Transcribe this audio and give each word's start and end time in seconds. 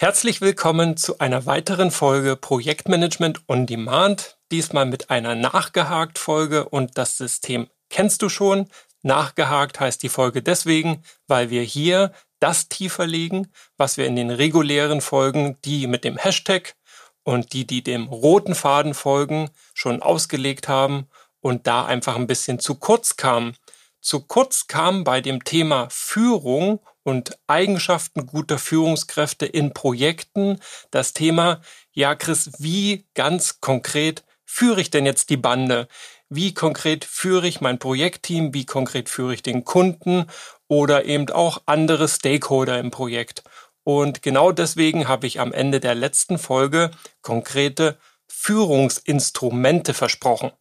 Herzlich 0.00 0.40
willkommen 0.40 0.96
zu 0.96 1.18
einer 1.18 1.44
weiteren 1.44 1.90
Folge 1.90 2.36
Projektmanagement 2.36 3.40
on 3.48 3.66
Demand, 3.66 4.38
diesmal 4.52 4.86
mit 4.86 5.10
einer 5.10 5.34
nachgehakt 5.34 6.20
Folge 6.20 6.68
und 6.68 6.96
das 6.96 7.18
System 7.18 7.68
kennst 7.90 8.22
du 8.22 8.28
schon. 8.28 8.68
Nachgehakt 9.02 9.80
heißt 9.80 10.00
die 10.04 10.08
Folge 10.08 10.40
deswegen, 10.40 11.02
weil 11.26 11.50
wir 11.50 11.62
hier 11.62 12.12
das 12.38 12.68
tiefer 12.68 13.08
legen, 13.08 13.48
was 13.76 13.96
wir 13.96 14.06
in 14.06 14.14
den 14.14 14.30
regulären 14.30 15.00
Folgen, 15.00 15.56
die 15.64 15.88
mit 15.88 16.04
dem 16.04 16.16
Hashtag 16.16 16.76
und 17.24 17.52
die, 17.52 17.66
die 17.66 17.82
dem 17.82 18.06
roten 18.06 18.54
Faden 18.54 18.94
folgen, 18.94 19.50
schon 19.74 20.00
ausgelegt 20.00 20.68
haben 20.68 21.08
und 21.40 21.66
da 21.66 21.84
einfach 21.84 22.14
ein 22.14 22.28
bisschen 22.28 22.60
zu 22.60 22.76
kurz 22.76 23.16
kamen. 23.16 23.56
Zu 24.00 24.20
kurz 24.20 24.66
kam 24.68 25.04
bei 25.04 25.20
dem 25.20 25.44
Thema 25.44 25.88
Führung 25.90 26.80
und 27.02 27.38
Eigenschaften 27.46 28.26
guter 28.26 28.58
Führungskräfte 28.58 29.46
in 29.46 29.72
Projekten 29.72 30.60
das 30.90 31.14
Thema, 31.14 31.60
ja 31.92 32.14
Chris, 32.14 32.52
wie 32.58 33.06
ganz 33.14 33.60
konkret 33.60 34.24
führe 34.44 34.80
ich 34.80 34.90
denn 34.90 35.06
jetzt 35.06 35.30
die 35.30 35.36
Bande? 35.36 35.88
Wie 36.28 36.54
konkret 36.54 37.04
führe 37.04 37.48
ich 37.48 37.60
mein 37.60 37.78
Projektteam? 37.78 38.54
Wie 38.54 38.66
konkret 38.66 39.08
führe 39.08 39.34
ich 39.34 39.42
den 39.42 39.64
Kunden 39.64 40.26
oder 40.68 41.04
eben 41.06 41.28
auch 41.30 41.62
andere 41.66 42.08
Stakeholder 42.08 42.78
im 42.78 42.90
Projekt? 42.90 43.42
Und 43.84 44.22
genau 44.22 44.52
deswegen 44.52 45.08
habe 45.08 45.26
ich 45.26 45.40
am 45.40 45.52
Ende 45.52 45.80
der 45.80 45.94
letzten 45.94 46.38
Folge 46.38 46.90
konkrete 47.22 47.98
Führungsinstrumente 48.26 49.94
versprochen. 49.94 50.52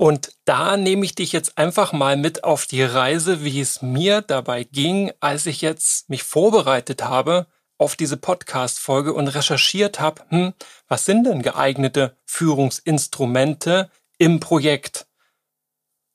Und 0.00 0.32
da 0.46 0.78
nehme 0.78 1.04
ich 1.04 1.14
dich 1.14 1.30
jetzt 1.32 1.58
einfach 1.58 1.92
mal 1.92 2.16
mit 2.16 2.42
auf 2.42 2.64
die 2.64 2.82
Reise, 2.82 3.44
wie 3.44 3.60
es 3.60 3.82
mir 3.82 4.22
dabei 4.22 4.64
ging, 4.64 5.12
als 5.20 5.44
ich 5.44 5.60
jetzt 5.60 6.08
mich 6.08 6.22
vorbereitet 6.22 7.04
habe 7.04 7.48
auf 7.76 7.96
diese 7.96 8.16
Podcast-Folge 8.16 9.12
und 9.12 9.28
recherchiert 9.28 10.00
habe, 10.00 10.22
hm, 10.30 10.54
was 10.88 11.04
sind 11.04 11.24
denn 11.24 11.42
geeignete 11.42 12.16
Führungsinstrumente 12.24 13.90
im 14.16 14.40
Projekt? 14.40 15.06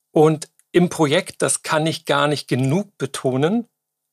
Und 0.09 0.49
im 0.71 0.89
Projekt, 0.89 1.43
das 1.43 1.61
kann 1.61 1.85
ich 1.85 2.05
gar 2.05 2.27
nicht 2.27 2.47
genug 2.47 2.97
betonen, 2.97 3.67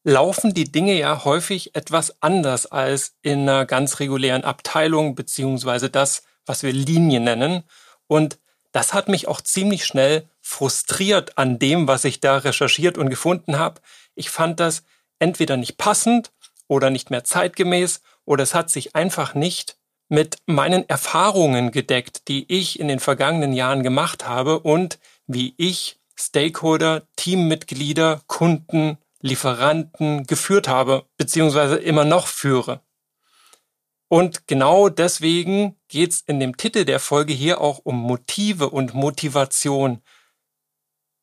laufen 0.04 0.52
die 0.52 0.70
Dinge 0.70 0.98
ja 0.98 1.24
häufig 1.24 1.74
etwas 1.74 2.20
anders 2.20 2.66
als 2.66 3.14
in 3.22 3.48
einer 3.48 3.64
ganz 3.64 4.00
regulären 4.00 4.44
Abteilung, 4.44 5.14
beziehungsweise 5.14 5.88
das, 5.88 6.24
was 6.44 6.62
wir 6.62 6.74
Linie 6.74 7.20
nennen. 7.20 7.62
Und 8.06 8.38
das 8.72 8.94
hat 8.94 9.08
mich 9.08 9.28
auch 9.28 9.40
ziemlich 9.40 9.84
schnell 9.84 10.28
frustriert 10.40 11.38
an 11.38 11.58
dem, 11.58 11.86
was 11.86 12.04
ich 12.04 12.20
da 12.20 12.38
recherchiert 12.38 12.98
und 12.98 13.10
gefunden 13.10 13.58
habe. 13.58 13.80
Ich 14.14 14.30
fand 14.30 14.60
das 14.60 14.82
entweder 15.18 15.56
nicht 15.56 15.76
passend 15.76 16.32
oder 16.68 16.90
nicht 16.90 17.10
mehr 17.10 17.24
zeitgemäß 17.24 18.00
oder 18.24 18.42
es 18.42 18.54
hat 18.54 18.70
sich 18.70 18.96
einfach 18.96 19.34
nicht 19.34 19.76
mit 20.08 20.38
meinen 20.46 20.88
Erfahrungen 20.88 21.70
gedeckt, 21.70 22.28
die 22.28 22.44
ich 22.52 22.80
in 22.80 22.88
den 22.88 23.00
vergangenen 23.00 23.52
Jahren 23.52 23.82
gemacht 23.82 24.26
habe 24.26 24.58
und 24.60 24.98
wie 25.26 25.54
ich 25.56 25.98
Stakeholder, 26.18 27.02
Teammitglieder, 27.16 28.20
Kunden, 28.26 28.98
Lieferanten 29.20 30.24
geführt 30.26 30.68
habe, 30.68 31.06
beziehungsweise 31.16 31.76
immer 31.76 32.04
noch 32.04 32.26
führe. 32.26 32.80
Und 34.12 34.46
genau 34.46 34.90
deswegen 34.90 35.80
geht 35.88 36.10
es 36.10 36.20
in 36.20 36.38
dem 36.38 36.58
Titel 36.58 36.84
der 36.84 37.00
Folge 37.00 37.32
hier 37.32 37.62
auch 37.62 37.78
um 37.82 37.96
Motive 37.96 38.68
und 38.68 38.92
Motivation. 38.92 40.02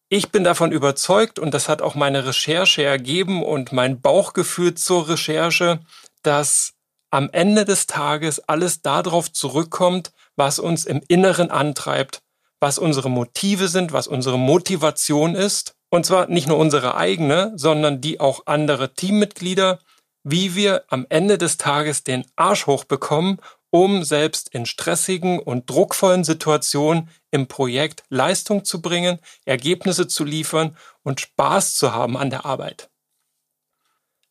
Ich 0.10 0.32
bin 0.32 0.44
davon 0.44 0.72
überzeugt, 0.72 1.38
und 1.38 1.54
das 1.54 1.70
hat 1.70 1.84
auch 1.84 1.94
meine 1.94 2.26
Recherche 2.26 2.82
ergeben 2.82 3.44
und 3.44 3.72
mein 3.74 4.02
Bauchgefühl 4.02 4.74
zur 4.74 5.08
Recherche, 5.08 5.82
dass 6.24 6.74
am 7.12 7.30
Ende 7.32 7.64
des 7.64 7.86
Tages 7.86 8.40
alles 8.40 8.82
darauf 8.82 9.32
zurückkommt, 9.32 10.12
was 10.36 10.58
uns 10.58 10.86
im 10.86 11.04
Inneren 11.08 11.52
antreibt, 11.52 12.24
was 12.60 12.80
unsere 12.80 13.12
Motive 13.12 13.68
sind, 13.68 13.94
was 13.94 14.08
unsere 14.08 14.40
Motivation 14.40 15.36
ist. 15.36 15.76
Und 15.92 16.08
zwar 16.08 16.26
nicht 16.26 16.48
nur 16.48 16.58
unsere 16.58 16.96
eigene, 16.96 17.54
sondern 17.56 18.02
die 18.02 18.20
auch 18.20 18.48
andere 18.48 18.96
Teammitglieder, 18.96 19.78
wie 20.24 20.56
wir 20.56 20.84
am 20.90 21.06
Ende 21.10 21.38
des 21.38 21.58
Tages 21.58 22.04
den 22.04 22.26
Arsch 22.36 22.68
hochbekommen, 22.68 23.40
um 23.72 24.04
selbst 24.04 24.50
in 24.54 24.66
stressigen 24.66 25.40
und 25.40 25.70
druckvollen 25.70 26.24
Situationen 26.24 27.10
im 27.32 27.48
Projekt 27.48 28.04
Leistung 28.10 28.66
zu 28.66 28.82
bringen, 28.82 29.20
Ergebnisse 29.46 30.08
zu 30.08 30.24
liefern 30.24 30.76
und 31.04 31.22
Spaß 31.22 31.76
zu 31.76 31.94
haben 31.94 32.18
an 32.18 32.30
der 32.30 32.46
Arbeit. 32.46 32.90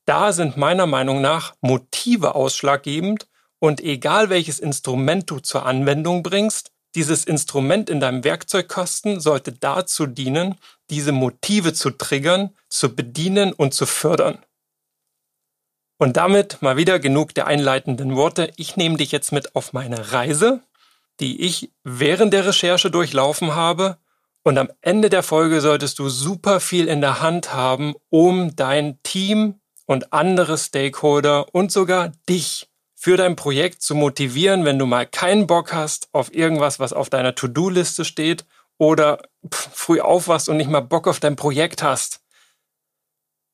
Da 0.05 0.33
sind 0.33 0.57
meiner 0.57 0.87
Meinung 0.87 1.21
nach 1.21 1.55
Motive 1.61 2.35
ausschlaggebend 2.35 3.29
und 3.59 3.81
egal 3.81 4.31
welches 4.31 4.59
Instrument 4.59 5.31
du 5.31 5.39
zur 5.41 5.67
Anwendung 5.67 6.23
bringst, 6.23 6.73
dieses 6.95 7.25
Instrument 7.25 7.91
in 7.91 8.01
deinem 8.01 8.25
Werkzeugkasten 8.25 9.21
sollte 9.21 9.53
dazu 9.53 10.07
dienen, 10.07 10.57
diese 10.91 11.13
Motive 11.13 11.75
zu 11.75 11.91
triggern, 11.91 12.57
zu 12.69 12.95
bedienen 12.95 13.53
und 13.53 13.75
zu 13.75 13.85
fördern. 13.85 14.39
Und 15.99 16.17
damit 16.17 16.63
mal 16.63 16.77
wieder 16.77 17.01
genug 17.01 17.35
der 17.35 17.49
einleitenden 17.49 18.15
Worte. 18.15 18.53
Ich 18.57 18.77
nehme 18.77 18.97
dich 18.97 19.11
jetzt 19.11 19.33
mit 19.33 19.57
auf 19.57 19.73
meine 19.73 20.13
Reise, 20.13 20.63
die 21.19 21.43
ich 21.43 21.73
während 21.83 22.33
der 22.33 22.47
Recherche 22.47 22.91
durchlaufen 22.91 23.57
habe. 23.57 23.99
Und 24.45 24.59
am 24.59 24.71
Ende 24.81 25.11
der 25.11 25.25
Folge 25.25 25.61
solltest 25.61 25.99
du 25.99 26.09
super 26.09 26.61
viel 26.61 26.87
in 26.87 27.01
der 27.01 27.21
Hand 27.21 27.53
haben, 27.53 27.95
um 28.09 28.55
dein 28.55 29.03
Team 29.03 29.61
und 29.87 30.13
andere 30.13 30.57
Stakeholder 30.57 31.53
und 31.53 31.73
sogar 31.73 32.13
dich 32.29 32.69
für 32.95 33.17
dein 33.17 33.37
Projekt 33.37 33.83
zu 33.83 33.95
motivieren, 33.95 34.65
wenn 34.65 34.79
du 34.79 34.87
mal 34.87 35.07
keinen 35.07 35.47
Bock 35.47 35.73
hast 35.73 36.09
auf 36.13 36.33
irgendwas, 36.33 36.79
was 36.79 36.93
auf 36.93 37.11
deiner 37.11 37.35
To-Do-Liste 37.35 38.05
steht 38.05 38.45
oder 38.77 39.23
früh 39.51 40.01
aufwachst 40.01 40.49
und 40.49 40.57
nicht 40.57 40.71
mal 40.71 40.81
Bock 40.81 41.09
auf 41.09 41.21
dein 41.21 41.37
Projekt 41.37 41.83
hast. 41.83 42.21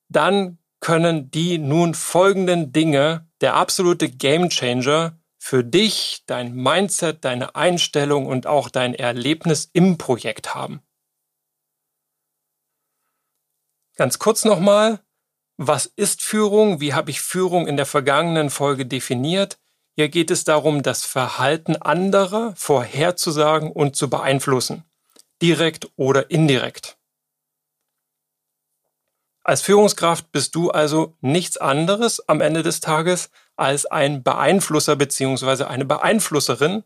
Dann 0.09 0.59
können 0.84 1.31
die 1.31 1.56
nun 1.56 1.95
folgenden 1.95 2.71
Dinge 2.71 3.27
der 3.41 3.55
absolute 3.55 4.11
Gamechanger 4.11 5.19
für 5.39 5.65
dich, 5.65 6.25
dein 6.27 6.55
Mindset, 6.55 7.25
deine 7.25 7.55
Einstellung 7.55 8.27
und 8.27 8.47
auch 8.47 8.69
dein 8.69 8.93
Erlebnis 8.94 9.71
im 9.73 9.97
Projekt 9.97 10.55
haben. 10.55 10.83
Ganz 13.97 14.19
kurz 14.19 14.44
nochmal, 14.44 15.00
was 15.56 15.87
ist 15.87 16.21
Führung? 16.21 16.83
Wie 16.83 16.93
habe 16.93 17.11
ich 17.11 17.23
Führung 17.23 17.67
in 17.67 17.78
der 17.78 17.87
vergangenen 17.87 18.50
Folge 18.50 18.84
definiert? 18.84 19.59
Hier 19.97 20.11
geht 20.11 20.31
es 20.31 20.44
darum, 20.44 20.83
das 20.83 21.06
Verhalten 21.06 21.77
anderer 21.77 22.53
vorherzusagen 22.56 23.73
und 23.73 23.97
zu 23.97 24.11
beeinflussen, 24.11 24.84
direkt 25.41 25.89
oder 25.97 26.31
indirekt. 26.31 26.99
Als 29.44 29.60
Führungskraft 29.60 30.32
bist 30.32 30.55
du 30.55 30.71
also 30.71 31.19
nichts 31.21 31.59
anderes 31.59 32.27
am 32.28 32.41
Ende 32.41 32.62
des 32.62 32.81
Tages 32.81 33.28
als 33.56 33.84
ein 33.84 34.22
Beeinflusser 34.22 34.97
beziehungsweise 34.97 35.69
eine 35.69 35.84
Beeinflusserin, 35.84 36.82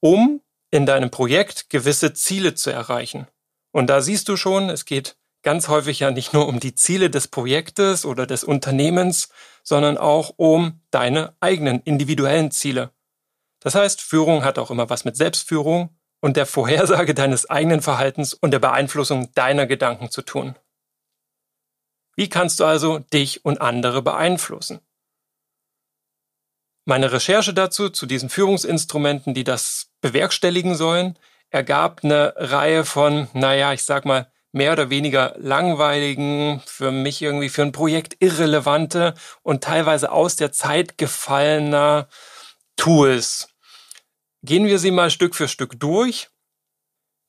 um 0.00 0.40
in 0.70 0.86
deinem 0.86 1.10
Projekt 1.10 1.68
gewisse 1.68 2.14
Ziele 2.14 2.54
zu 2.54 2.70
erreichen. 2.70 3.26
Und 3.72 3.88
da 3.88 4.00
siehst 4.00 4.28
du 4.30 4.36
schon, 4.38 4.70
es 4.70 4.86
geht 4.86 5.16
ganz 5.42 5.68
häufig 5.68 6.00
ja 6.00 6.10
nicht 6.10 6.32
nur 6.32 6.48
um 6.48 6.60
die 6.60 6.74
Ziele 6.74 7.10
des 7.10 7.28
Projektes 7.28 8.06
oder 8.06 8.26
des 8.26 8.42
Unternehmens, 8.42 9.28
sondern 9.62 9.98
auch 9.98 10.32
um 10.36 10.80
deine 10.90 11.36
eigenen 11.40 11.80
individuellen 11.80 12.50
Ziele. 12.50 12.90
Das 13.60 13.74
heißt, 13.74 14.00
Führung 14.00 14.44
hat 14.44 14.58
auch 14.58 14.70
immer 14.70 14.88
was 14.88 15.04
mit 15.04 15.16
Selbstführung 15.16 15.90
und 16.20 16.38
der 16.38 16.46
Vorhersage 16.46 17.12
deines 17.14 17.50
eigenen 17.50 17.82
Verhaltens 17.82 18.32
und 18.32 18.50
der 18.52 18.60
Beeinflussung 18.60 19.30
deiner 19.34 19.66
Gedanken 19.66 20.10
zu 20.10 20.22
tun. 20.22 20.54
Wie 22.18 22.28
kannst 22.28 22.58
du 22.58 22.64
also 22.64 22.98
dich 22.98 23.44
und 23.44 23.60
andere 23.60 24.02
beeinflussen? 24.02 24.80
Meine 26.84 27.12
Recherche 27.12 27.54
dazu, 27.54 27.90
zu 27.90 28.06
diesen 28.06 28.28
Führungsinstrumenten, 28.28 29.34
die 29.34 29.44
das 29.44 29.92
bewerkstelligen 30.00 30.74
sollen, 30.74 31.16
ergab 31.50 32.00
eine 32.02 32.34
Reihe 32.36 32.84
von, 32.84 33.28
naja, 33.34 33.72
ich 33.72 33.84
sag 33.84 34.04
mal, 34.04 34.32
mehr 34.50 34.72
oder 34.72 34.90
weniger 34.90 35.36
langweiligen, 35.38 36.60
für 36.66 36.90
mich 36.90 37.22
irgendwie 37.22 37.50
für 37.50 37.62
ein 37.62 37.70
Projekt 37.70 38.16
irrelevante 38.18 39.14
und 39.44 39.62
teilweise 39.62 40.10
aus 40.10 40.34
der 40.34 40.50
Zeit 40.50 40.98
gefallener 40.98 42.08
Tools. 42.76 43.54
Gehen 44.42 44.66
wir 44.66 44.80
sie 44.80 44.90
mal 44.90 45.10
Stück 45.10 45.36
für 45.36 45.46
Stück 45.46 45.78
durch 45.78 46.28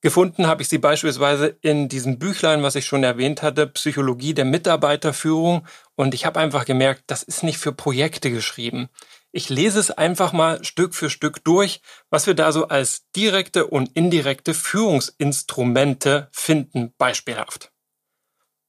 Gefunden 0.01 0.48
habe 0.48 0.62
ich 0.62 0.69
sie 0.69 0.78
beispielsweise 0.78 1.57
in 1.62 1.90
diesem 1.90 2.19
Büchlein, 2.19 2.63
was 2.63 2.75
ich 2.75 2.86
schon 2.86 3.04
erwähnt 3.04 3.42
hatte, 3.42 3.68
Psychologie 3.68 4.34
der 4.34 4.46
Mitarbeiterführung. 4.46 5.68
Und 5.96 6.13
ich 6.13 6.25
habe 6.25 6.40
einfach 6.40 6.63
gemerkt, 6.63 7.04
das 7.07 7.22
ist 7.22 7.44
nicht 7.44 7.57
für 7.57 7.74
Projekte 7.74 8.31
geschrieben. 8.31 8.88
Ich 9.31 9.50
lese 9.50 9.80
es 9.80 9.92
einfach 9.92 10.31
mal 10.31 10.63
Stück 10.63 10.96
für 10.96 11.10
Stück 11.10 11.44
durch, 11.44 11.81
was 12.10 12.28
wir 12.28 12.34
da 12.34 12.51
so 12.54 12.69
als 12.69 13.10
direkte 13.16 13.68
und 13.68 13.92
indirekte 13.94 14.54
Führungsinstrumente 14.54 16.30
finden, 16.31 16.94
beispielhaft. 16.98 17.72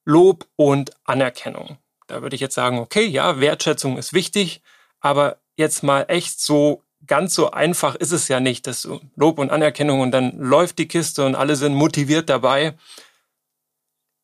Lob 0.05 0.49
und 0.56 0.91
Anerkennung. 1.05 1.79
Da 2.09 2.23
würde 2.23 2.35
ich 2.35 2.41
jetzt 2.41 2.56
sagen, 2.56 2.81
okay, 2.81 3.05
ja, 3.05 3.38
Wertschätzung 3.38 3.97
ist 3.97 4.12
wichtig, 4.12 4.62
aber 4.99 5.41
jetzt 5.56 5.85
mal 5.85 6.06
echt 6.09 6.41
so 6.41 6.83
ganz 7.06 7.35
so 7.35 7.50
einfach 7.50 7.94
ist 7.94 8.12
es 8.12 8.29
ja 8.29 8.41
nicht. 8.41 8.67
Das 8.67 8.88
Lob 9.17 9.38
und 9.38 9.50
Anerkennung 9.50 10.00
und 10.00 10.11
dann 10.11 10.38
läuft 10.38 10.79
die 10.79 10.88
Kiste 10.88 11.25
und 11.25 11.35
alle 11.35 11.56
sind 11.56 11.75
motiviert 11.75 12.29
dabei. 12.29 12.76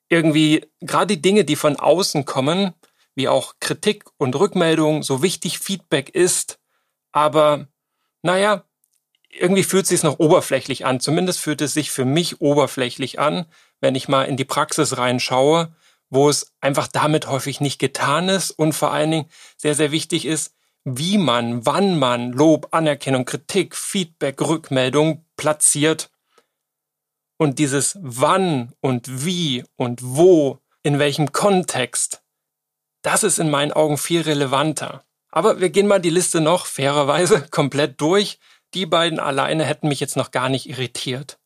Irgendwie 0.08 0.66
gerade 0.80 1.16
die 1.16 1.22
Dinge, 1.22 1.44
die 1.44 1.56
von 1.56 1.76
außen 1.76 2.24
kommen, 2.24 2.74
wie 3.14 3.28
auch 3.28 3.54
Kritik 3.60 4.04
und 4.18 4.36
Rückmeldung, 4.36 5.02
so 5.02 5.22
wichtig 5.22 5.58
Feedback 5.58 6.10
ist, 6.10 6.58
aber 7.12 7.66
naja, 8.22 8.64
irgendwie 9.30 9.64
fühlt 9.64 9.84
es 9.84 9.88
sich 9.88 10.02
noch 10.02 10.18
oberflächlich 10.18 10.84
an. 10.84 11.00
Zumindest 11.00 11.40
fühlt 11.40 11.60
es 11.60 11.74
sich 11.74 11.90
für 11.90 12.04
mich 12.04 12.40
oberflächlich 12.40 13.18
an, 13.18 13.46
wenn 13.80 13.94
ich 13.94 14.08
mal 14.08 14.24
in 14.24 14.36
die 14.36 14.44
Praxis 14.44 14.96
reinschaue, 14.96 15.74
wo 16.10 16.28
es 16.28 16.54
einfach 16.60 16.88
damit 16.88 17.26
häufig 17.26 17.60
nicht 17.60 17.78
getan 17.78 18.28
ist 18.28 18.50
und 18.50 18.72
vor 18.74 18.92
allen 18.92 19.10
Dingen 19.10 19.30
sehr, 19.56 19.74
sehr 19.74 19.92
wichtig 19.92 20.26
ist, 20.26 20.54
wie 20.88 21.18
man, 21.18 21.66
wann 21.66 21.98
man 21.98 22.32
Lob, 22.32 22.68
Anerkennung, 22.70 23.24
Kritik, 23.24 23.74
Feedback, 23.74 24.40
Rückmeldung 24.40 25.26
platziert. 25.36 26.10
Und 27.38 27.58
dieses 27.58 27.98
wann 28.00 28.72
und 28.80 29.24
wie 29.26 29.64
und 29.74 30.00
wo, 30.02 30.60
in 30.84 31.00
welchem 31.00 31.32
Kontext, 31.32 32.22
das 33.02 33.24
ist 33.24 33.40
in 33.40 33.50
meinen 33.50 33.72
Augen 33.72 33.98
viel 33.98 34.20
relevanter. 34.20 35.04
Aber 35.32 35.60
wir 35.60 35.70
gehen 35.70 35.88
mal 35.88 36.00
die 36.00 36.10
Liste 36.10 36.40
noch 36.40 36.66
fairerweise 36.66 37.46
komplett 37.50 38.00
durch. 38.00 38.38
Die 38.72 38.86
beiden 38.86 39.18
alleine 39.18 39.64
hätten 39.64 39.88
mich 39.88 39.98
jetzt 39.98 40.16
noch 40.16 40.30
gar 40.30 40.48
nicht 40.48 40.68
irritiert. 40.68 41.40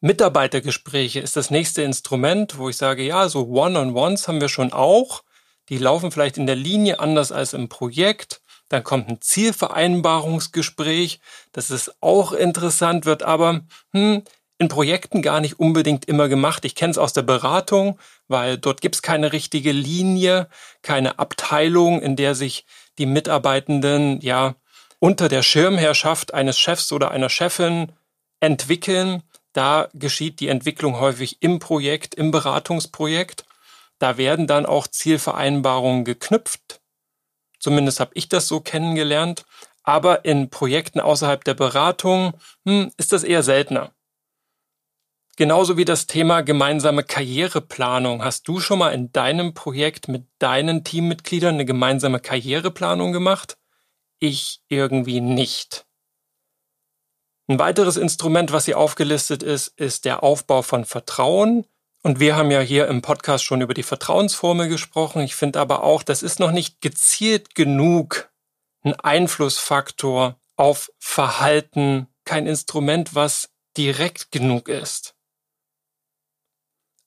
Mitarbeitergespräche 0.00 1.20
ist 1.20 1.36
das 1.36 1.50
nächste 1.50 1.82
Instrument, 1.82 2.56
wo 2.56 2.70
ich 2.70 2.78
sage, 2.78 3.02
ja, 3.02 3.28
so 3.28 3.46
One-on-Ones 3.46 4.26
haben 4.26 4.40
wir 4.40 4.48
schon 4.48 4.72
auch. 4.72 5.22
Die 5.68 5.76
laufen 5.76 6.10
vielleicht 6.10 6.38
in 6.38 6.46
der 6.46 6.56
Linie 6.56 6.98
anders 6.98 7.30
als 7.30 7.52
im 7.52 7.68
Projekt. 7.68 8.40
Dann 8.70 8.84
kommt 8.84 9.08
ein 9.08 9.20
Zielvereinbarungsgespräch. 9.20 11.20
Das 11.52 11.70
ist 11.70 11.92
auch 12.00 12.32
interessant, 12.32 13.04
wird 13.04 13.22
aber 13.22 13.62
hm, 13.92 14.22
in 14.58 14.68
Projekten 14.68 15.22
gar 15.22 15.40
nicht 15.40 15.58
unbedingt 15.58 16.06
immer 16.06 16.28
gemacht. 16.28 16.64
Ich 16.64 16.76
kenne 16.76 16.92
es 16.92 16.98
aus 16.98 17.12
der 17.12 17.22
Beratung, 17.22 17.98
weil 18.28 18.58
dort 18.58 18.80
gibt 18.80 18.94
es 18.94 19.02
keine 19.02 19.32
richtige 19.32 19.72
Linie, 19.72 20.48
keine 20.82 21.18
Abteilung, 21.18 22.00
in 22.00 22.14
der 22.14 22.34
sich 22.34 22.64
die 22.98 23.06
Mitarbeitenden 23.06 24.20
ja 24.20 24.54
unter 25.00 25.28
der 25.28 25.42
Schirmherrschaft 25.42 26.32
eines 26.32 26.58
Chefs 26.58 26.92
oder 26.92 27.10
einer 27.10 27.28
Chefin 27.28 27.92
entwickeln. 28.38 29.24
Da 29.52 29.88
geschieht 29.94 30.38
die 30.38 30.48
Entwicklung 30.48 31.00
häufig 31.00 31.42
im 31.42 31.58
Projekt, 31.58 32.14
im 32.14 32.30
Beratungsprojekt. 32.30 33.44
Da 33.98 34.16
werden 34.16 34.46
dann 34.46 34.64
auch 34.64 34.86
Zielvereinbarungen 34.86 36.04
geknüpft 36.04 36.79
Zumindest 37.60 38.00
habe 38.00 38.10
ich 38.14 38.28
das 38.28 38.48
so 38.48 38.60
kennengelernt. 38.60 39.44
Aber 39.82 40.24
in 40.24 40.50
Projekten 40.50 41.00
außerhalb 41.00 41.44
der 41.44 41.54
Beratung 41.54 42.34
hm, 42.66 42.90
ist 42.96 43.12
das 43.12 43.22
eher 43.22 43.42
seltener. 43.42 43.92
Genauso 45.36 45.78
wie 45.78 45.86
das 45.86 46.06
Thema 46.06 46.42
gemeinsame 46.42 47.02
Karriereplanung. 47.02 48.22
Hast 48.22 48.46
du 48.46 48.60
schon 48.60 48.78
mal 48.78 48.90
in 48.90 49.10
deinem 49.12 49.54
Projekt 49.54 50.08
mit 50.08 50.26
deinen 50.38 50.84
Teammitgliedern 50.84 51.54
eine 51.54 51.64
gemeinsame 51.64 52.20
Karriereplanung 52.20 53.12
gemacht? 53.12 53.56
Ich 54.18 54.60
irgendwie 54.68 55.22
nicht. 55.22 55.86
Ein 57.48 57.58
weiteres 57.58 57.96
Instrument, 57.96 58.52
was 58.52 58.66
hier 58.66 58.78
aufgelistet 58.78 59.42
ist, 59.42 59.68
ist 59.78 60.04
der 60.04 60.22
Aufbau 60.22 60.62
von 60.62 60.84
Vertrauen. 60.84 61.64
Und 62.02 62.18
wir 62.18 62.36
haben 62.36 62.50
ja 62.50 62.60
hier 62.60 62.88
im 62.88 63.02
Podcast 63.02 63.44
schon 63.44 63.60
über 63.60 63.74
die 63.74 63.82
Vertrauensformel 63.82 64.68
gesprochen. 64.68 65.22
Ich 65.22 65.34
finde 65.34 65.60
aber 65.60 65.82
auch, 65.82 66.02
das 66.02 66.22
ist 66.22 66.40
noch 66.40 66.50
nicht 66.50 66.80
gezielt 66.80 67.54
genug 67.54 68.30
ein 68.82 68.94
Einflussfaktor 68.94 70.40
auf 70.56 70.90
Verhalten, 70.98 72.06
kein 72.24 72.46
Instrument, 72.46 73.14
was 73.14 73.50
direkt 73.76 74.32
genug 74.32 74.68
ist. 74.68 75.14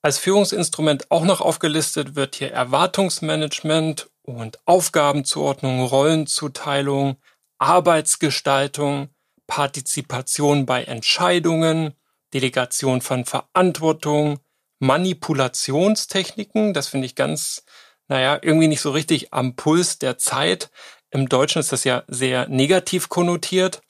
Als 0.02 0.18
Führungsinstrument 0.18 1.10
auch 1.10 1.24
noch 1.24 1.40
aufgelistet 1.40 2.14
wird 2.14 2.36
hier 2.36 2.52
Erwartungsmanagement 2.52 4.10
und 4.22 4.58
Aufgabenzuordnung, 4.66 5.82
Rollenzuteilung, 5.82 7.16
Arbeitsgestaltung, 7.58 9.08
Partizipation 9.46 10.66
bei 10.66 10.84
Entscheidungen, 10.84 11.94
Delegation 12.32 13.00
von 13.00 13.24
Verantwortung, 13.24 14.40
Manipulationstechniken. 14.84 16.74
Das 16.74 16.88
finde 16.88 17.06
ich 17.06 17.14
ganz, 17.14 17.64
naja, 18.08 18.38
irgendwie 18.40 18.68
nicht 18.68 18.80
so 18.80 18.90
richtig 18.90 19.32
am 19.32 19.56
Puls 19.56 19.98
der 19.98 20.18
Zeit. 20.18 20.70
Im 21.10 21.28
Deutschen 21.28 21.60
ist 21.60 21.72
das 21.72 21.84
ja 21.84 22.04
sehr 22.06 22.48
negativ 22.48 23.08
konnotiert. 23.08 23.82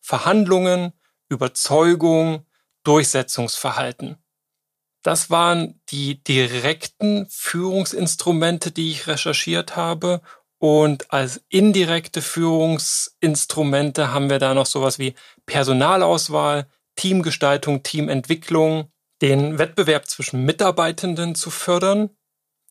Verhandlungen, 0.00 0.92
Überzeugung, 1.28 2.46
Durchsetzungsverhalten. 2.84 4.16
Das 5.02 5.30
waren 5.30 5.80
die 5.90 6.22
direkten 6.22 7.26
Führungsinstrumente, 7.30 8.70
die 8.70 8.90
ich 8.90 9.06
recherchiert 9.06 9.76
habe. 9.76 10.20
Und 10.58 11.10
als 11.10 11.42
indirekte 11.48 12.20
Führungsinstrumente 12.20 14.12
haben 14.12 14.28
wir 14.28 14.38
da 14.38 14.52
noch 14.52 14.66
sowas 14.66 14.98
wie 14.98 15.14
Personalauswahl, 15.46 16.66
Teamgestaltung, 16.96 17.82
Teamentwicklung, 17.82 18.90
den 19.22 19.58
Wettbewerb 19.58 20.08
zwischen 20.08 20.44
Mitarbeitenden 20.44 21.34
zu 21.34 21.50
fördern, 21.50 22.10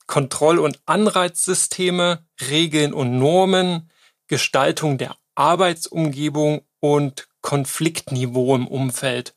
Kontroll- 0.07 0.60
und 0.60 0.80
Anreizsysteme, 0.86 2.25
Regeln 2.50 2.94
und 2.94 3.19
Normen, 3.19 3.92
Gestaltung 4.28 4.98
der 4.98 5.16
Arbeitsumgebung 5.36 6.62
und 6.80 7.28
Konfliktniveau 7.42 8.56
im 8.56 8.68
Umfeld. 8.68 9.36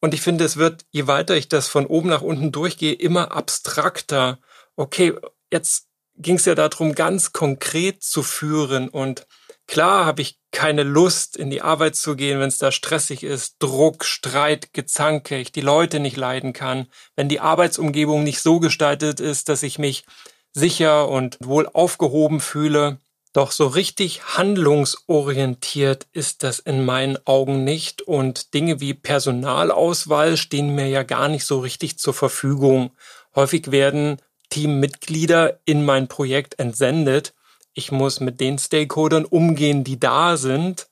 Und 0.00 0.14
ich 0.14 0.22
finde, 0.22 0.44
es 0.44 0.56
wird, 0.56 0.84
je 0.90 1.06
weiter 1.06 1.36
ich 1.36 1.48
das 1.48 1.68
von 1.68 1.86
oben 1.86 2.08
nach 2.08 2.22
unten 2.22 2.52
durchgehe, 2.52 2.92
immer 2.92 3.32
abstrakter. 3.32 4.38
Okay, 4.76 5.14
jetzt 5.50 5.88
ging 6.16 6.36
es 6.36 6.44
ja 6.44 6.54
darum, 6.54 6.94
ganz 6.94 7.32
konkret 7.32 8.02
zu 8.02 8.22
führen 8.22 8.88
und 8.88 9.26
Klar 9.66 10.04
habe 10.04 10.22
ich 10.22 10.38
keine 10.52 10.82
Lust, 10.82 11.36
in 11.36 11.50
die 11.50 11.62
Arbeit 11.62 11.96
zu 11.96 12.16
gehen, 12.16 12.38
wenn 12.38 12.48
es 12.48 12.58
da 12.58 12.70
stressig 12.70 13.22
ist, 13.22 13.56
Druck, 13.58 14.04
Streit, 14.04 14.72
Gezanke, 14.72 15.38
ich 15.38 15.52
die 15.52 15.62
Leute 15.62 16.00
nicht 16.00 16.16
leiden 16.16 16.52
kann, 16.52 16.86
wenn 17.16 17.28
die 17.28 17.40
Arbeitsumgebung 17.40 18.22
nicht 18.22 18.40
so 18.40 18.60
gestaltet 18.60 19.20
ist, 19.20 19.48
dass 19.48 19.62
ich 19.62 19.78
mich 19.78 20.04
sicher 20.52 21.08
und 21.08 21.38
wohl 21.42 21.68
aufgehoben 21.72 22.40
fühle. 22.40 22.98
Doch 23.32 23.50
so 23.50 23.66
richtig 23.66 24.22
handlungsorientiert 24.36 26.06
ist 26.12 26.44
das 26.44 26.60
in 26.60 26.84
meinen 26.84 27.18
Augen 27.26 27.64
nicht 27.64 28.00
und 28.02 28.54
Dinge 28.54 28.80
wie 28.80 28.94
Personalauswahl 28.94 30.36
stehen 30.36 30.76
mir 30.76 30.86
ja 30.86 31.02
gar 31.02 31.28
nicht 31.28 31.44
so 31.44 31.58
richtig 31.58 31.98
zur 31.98 32.14
Verfügung. 32.14 32.92
Häufig 33.34 33.72
werden 33.72 34.22
Teammitglieder 34.50 35.58
in 35.64 35.84
mein 35.84 36.06
Projekt 36.06 36.60
entsendet, 36.60 37.33
ich 37.74 37.92
muss 37.92 38.20
mit 38.20 38.40
den 38.40 38.58
Stakeholdern 38.58 39.24
umgehen, 39.24 39.84
die 39.84 39.98
da 39.98 40.36
sind. 40.36 40.88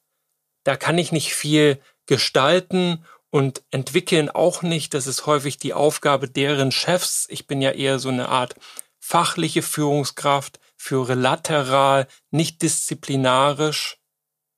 Da 0.64 0.76
kann 0.76 0.98
ich 0.98 1.12
nicht 1.12 1.34
viel 1.34 1.80
gestalten 2.06 3.04
und 3.30 3.62
entwickeln 3.70 4.28
auch 4.28 4.62
nicht. 4.62 4.92
Das 4.94 5.06
ist 5.06 5.26
häufig 5.26 5.56
die 5.56 5.72
Aufgabe 5.72 6.28
deren 6.28 6.72
Chefs. 6.72 7.26
Ich 7.30 7.46
bin 7.46 7.62
ja 7.62 7.70
eher 7.70 7.98
so 7.98 8.08
eine 8.08 8.28
Art 8.28 8.56
fachliche 8.98 9.62
Führungskraft, 9.62 10.60
führe 10.76 11.14
lateral, 11.14 12.06
nicht 12.30 12.62
disziplinarisch. 12.62 13.98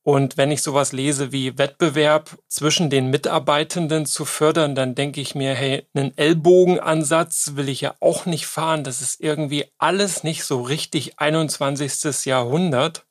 Und 0.07 0.37
wenn 0.37 0.51
ich 0.51 0.61
sowas 0.61 0.93
lese 0.93 1.33
wie 1.33 1.57
Wettbewerb 1.57 2.37
zwischen 2.47 2.91
den 2.91 3.09
Mitarbeitenden 3.09 4.05
zu 4.05 4.27
fördern, 4.27 4.75
dann 4.75 4.95
denke 4.95 5.23
ich 5.23 5.35
mir, 5.35 5.55
hey, 5.55 5.89
einen 5.95 6.17
Ellbogenansatz 6.17 7.53
will 7.55 7.71
ich 7.71 7.81
ja 7.81 7.95
auch 8.01 8.27
nicht 8.27 8.47
fahren. 8.47 8.85
Das 8.85 9.01
ist 9.01 9.23
irgendwie 9.23 9.65
alles 9.79 10.23
nicht 10.23 10.45
so 10.45 10.61
richtig 10.61 11.19
21. 11.19 12.27
Jahrhundert. 12.27 13.07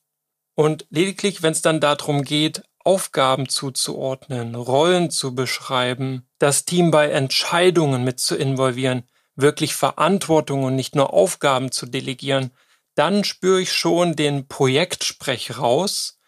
Und 0.54 0.86
lediglich, 0.92 1.42
wenn 1.42 1.54
es 1.54 1.64
dann 1.64 1.80
darum 1.80 2.24
geht, 2.24 2.62
Aufgaben 2.84 3.50
zuzuordnen, 3.50 4.54
Rollen 4.54 5.10
zu 5.10 5.34
beschreiben, 5.34 6.28
das 6.38 6.64
Team 6.64 6.92
bei 6.92 7.10
Entscheidungen 7.10 8.04
mit 8.04 8.20
zu 8.20 8.36
involvieren, 8.36 9.02
wirklich 9.36 9.74
Verantwortung 9.74 10.64
und 10.64 10.76
nicht 10.76 10.94
nur 10.96 11.12
Aufgaben 11.12 11.72
zu 11.72 11.88
delegieren, 11.88 12.52
dann 12.94 13.24
spüre 13.24 13.62
ich 13.62 13.74
schon 13.74 14.16
den 14.16 14.48
Projektsprech 14.48 15.58
raus 15.58 16.20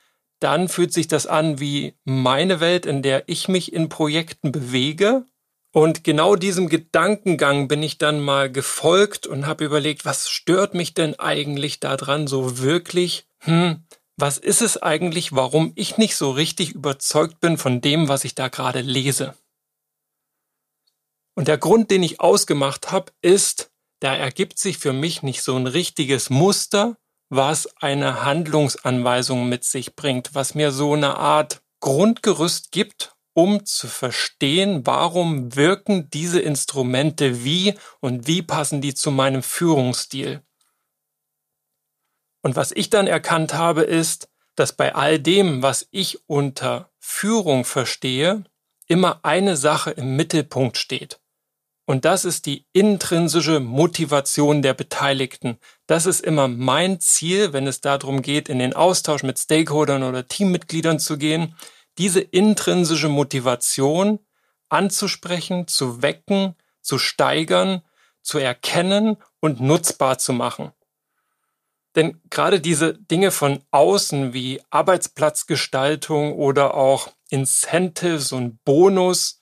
dann 0.46 0.70
fühlt 0.70 0.94
sich 0.94 1.08
das 1.08 1.26
an 1.26 1.60
wie 1.60 1.96
meine 2.04 2.60
Welt, 2.60 2.86
in 2.86 3.02
der 3.02 3.24
ich 3.26 3.48
mich 3.48 3.74
in 3.74 3.90
Projekten 3.90 4.52
bewege. 4.52 5.26
Und 5.74 6.04
genau 6.04 6.36
diesem 6.36 6.70
Gedankengang 6.70 7.68
bin 7.68 7.82
ich 7.82 7.98
dann 7.98 8.20
mal 8.22 8.52
gefolgt 8.52 9.26
und 9.26 9.48
habe 9.48 9.66
überlegt, 9.66 10.06
was 10.06 10.30
stört 10.30 10.76
mich 10.76 10.94
denn 10.94 11.20
eigentlich 11.20 11.80
daran 11.80 12.28
so 12.28 12.60
wirklich? 12.60 13.28
Hm, 13.40 13.86
was 14.18 14.38
ist 14.38 14.62
es 14.62 14.78
eigentlich, 14.78 15.34
warum 15.34 15.72
ich 15.74 15.98
nicht 15.98 16.16
so 16.16 16.30
richtig 16.30 16.74
überzeugt 16.74 17.40
bin 17.40 17.58
von 17.58 17.82
dem, 17.82 18.08
was 18.08 18.24
ich 18.24 18.36
da 18.36 18.48
gerade 18.48 18.82
lese? 18.82 19.34
Und 21.34 21.48
der 21.48 21.58
Grund, 21.58 21.90
den 21.90 22.04
ich 22.04 22.22
ausgemacht 22.22 22.92
habe, 22.92 23.12
ist, 23.24 23.72
da 24.00 24.16
ergibt 24.16 24.60
sich 24.60 24.78
für 24.78 24.94
mich 24.94 25.24
nicht 25.24 25.42
so 25.42 25.56
ein 25.56 25.66
richtiges 25.66 26.30
Muster, 26.30 26.98
was 27.30 27.68
eine 27.78 28.24
Handlungsanweisung 28.24 29.50
mit 29.50 29.64
sich 29.64 29.96
bringt, 29.96 30.36
was 30.36 30.56
mir 30.56 30.72
so 30.72 30.94
eine 30.94 31.18
Art 31.18 31.62
Grundgerüst 31.80 32.72
gibt, 32.72 33.16
um 33.34 33.66
zu 33.66 33.88
verstehen, 33.88 34.86
warum 34.86 35.56
wirken 35.56 36.10
diese 36.10 36.40
Instrumente 36.40 37.44
wie 37.44 37.76
und 38.00 38.28
wie 38.28 38.42
passen 38.42 38.82
die 38.82 38.94
zu 38.94 39.12
meinem 39.12 39.44
Führungsstil. 39.44 40.42
Und 42.42 42.56
was 42.56 42.72
ich 42.72 42.90
dann 42.90 43.08
erkannt 43.08 43.54
habe, 43.54 43.82
ist, 43.82 44.30
dass 44.56 44.74
bei 44.74 44.96
all 44.96 45.20
dem, 45.20 45.62
was 45.62 45.88
ich 45.92 46.20
unter 46.28 46.92
Führung 47.00 47.66
verstehe, 47.66 48.46
immer 48.88 49.20
eine 49.24 49.58
Sache 49.58 49.92
im 49.92 50.16
Mittelpunkt 50.16 50.78
steht. 50.78 51.20
Und 51.86 52.04
das 52.04 52.26
ist 52.26 52.48
die 52.48 52.66
intrinsische 52.74 53.60
Motivation 53.60 54.64
der 54.64 54.74
Beteiligten. 54.74 55.60
Das 55.86 56.08
ist 56.08 56.22
immer 56.22 56.48
mein 56.48 57.00
Ziel, 57.00 57.54
wenn 57.54 57.68
es 57.68 57.80
darum 57.80 58.24
geht, 58.24 58.50
in 58.50 58.58
den 58.58 58.74
Austausch 58.74 59.22
mit 59.22 59.38
Stakeholdern 59.38 60.02
oder 60.02 60.28
Teammitgliedern 60.28 61.00
zu 61.00 61.18
gehen, 61.18 61.56
diese 62.00 62.22
intrinsische 62.22 63.08
Motivation 63.08 64.20
anzusprechen, 64.70 65.68
zu 65.68 66.02
wecken, 66.02 66.56
zu 66.82 66.98
steigern, 66.98 67.82
zu 68.24 68.40
erkennen 68.40 69.18
und 69.40 69.62
nutzbar 69.62 70.18
zu 70.18 70.34
machen. 70.34 70.72
Denn 71.96 72.20
gerade 72.30 72.60
diese 72.60 72.96
Dinge 72.96 73.32
von 73.32 73.64
außen 73.72 74.34
wie 74.34 74.62
Arbeitsplatzgestaltung 74.70 76.34
oder 76.34 76.74
auch 76.74 77.12
Incentives 77.30 78.32
und 78.32 78.64
Bonus, 78.66 79.40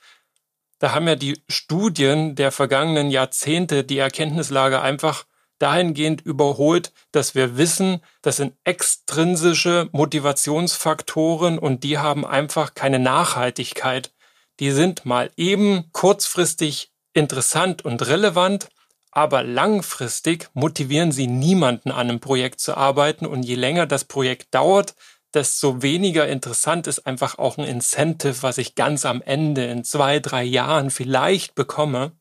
da 0.83 0.93
haben 0.93 1.07
ja 1.07 1.15
die 1.15 1.41
Studien 1.47 2.35
der 2.35 2.51
vergangenen 2.51 3.09
Jahrzehnte 3.09 3.85
die 3.85 3.99
Erkenntnislage 3.99 4.81
einfach 4.81 5.23
dahingehend 5.57 6.19
überholt, 6.19 6.91
dass 7.13 7.35
wir 7.35 7.55
wissen, 7.55 8.01
das 8.21 8.35
sind 8.35 8.53
extrinsische 8.65 9.87
Motivationsfaktoren 9.93 11.57
und 11.57 11.85
die 11.85 11.99
haben 11.99 12.25
einfach 12.25 12.73
keine 12.73 12.99
Nachhaltigkeit. 12.99 14.11
Die 14.59 14.71
sind 14.71 15.05
mal 15.05 15.31
eben 15.37 15.85
kurzfristig 15.93 16.91
interessant 17.13 17.85
und 17.85 18.05
relevant, 18.05 18.67
aber 19.09 19.41
langfristig 19.41 20.49
motivieren 20.53 21.13
sie 21.13 21.27
niemanden 21.27 21.91
an 21.91 22.09
einem 22.09 22.19
Projekt 22.19 22.59
zu 22.59 22.75
arbeiten 22.75 23.25
und 23.25 23.43
je 23.43 23.55
länger 23.55 23.85
das 23.85 24.03
Projekt 24.03 24.53
dauert, 24.53 24.95
desto 25.33 25.81
weniger 25.81 26.27
interessant 26.27 26.87
ist 26.87 27.05
einfach 27.05 27.37
auch 27.37 27.57
ein 27.57 27.65
Incentive, 27.65 28.43
was 28.43 28.57
ich 28.57 28.75
ganz 28.75 29.05
am 29.05 29.21
Ende 29.21 29.65
in 29.65 29.83
zwei, 29.83 30.19
drei 30.19 30.43
Jahren 30.43 30.89
vielleicht 30.89 31.55
bekomme. 31.55 32.11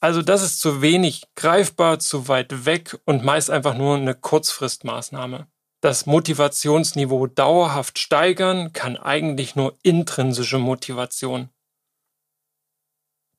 Also 0.00 0.22
das 0.22 0.42
ist 0.42 0.60
zu 0.60 0.80
wenig 0.80 1.24
greifbar, 1.36 1.98
zu 1.98 2.28
weit 2.28 2.64
weg 2.64 2.98
und 3.04 3.24
meist 3.24 3.50
einfach 3.50 3.76
nur 3.76 3.96
eine 3.96 4.14
Kurzfristmaßnahme. 4.14 5.46
Das 5.82 6.06
Motivationsniveau 6.06 7.26
dauerhaft 7.26 7.98
steigern 7.98 8.72
kann 8.72 8.96
eigentlich 8.96 9.56
nur 9.56 9.78
intrinsische 9.82 10.58
Motivation 10.58 11.50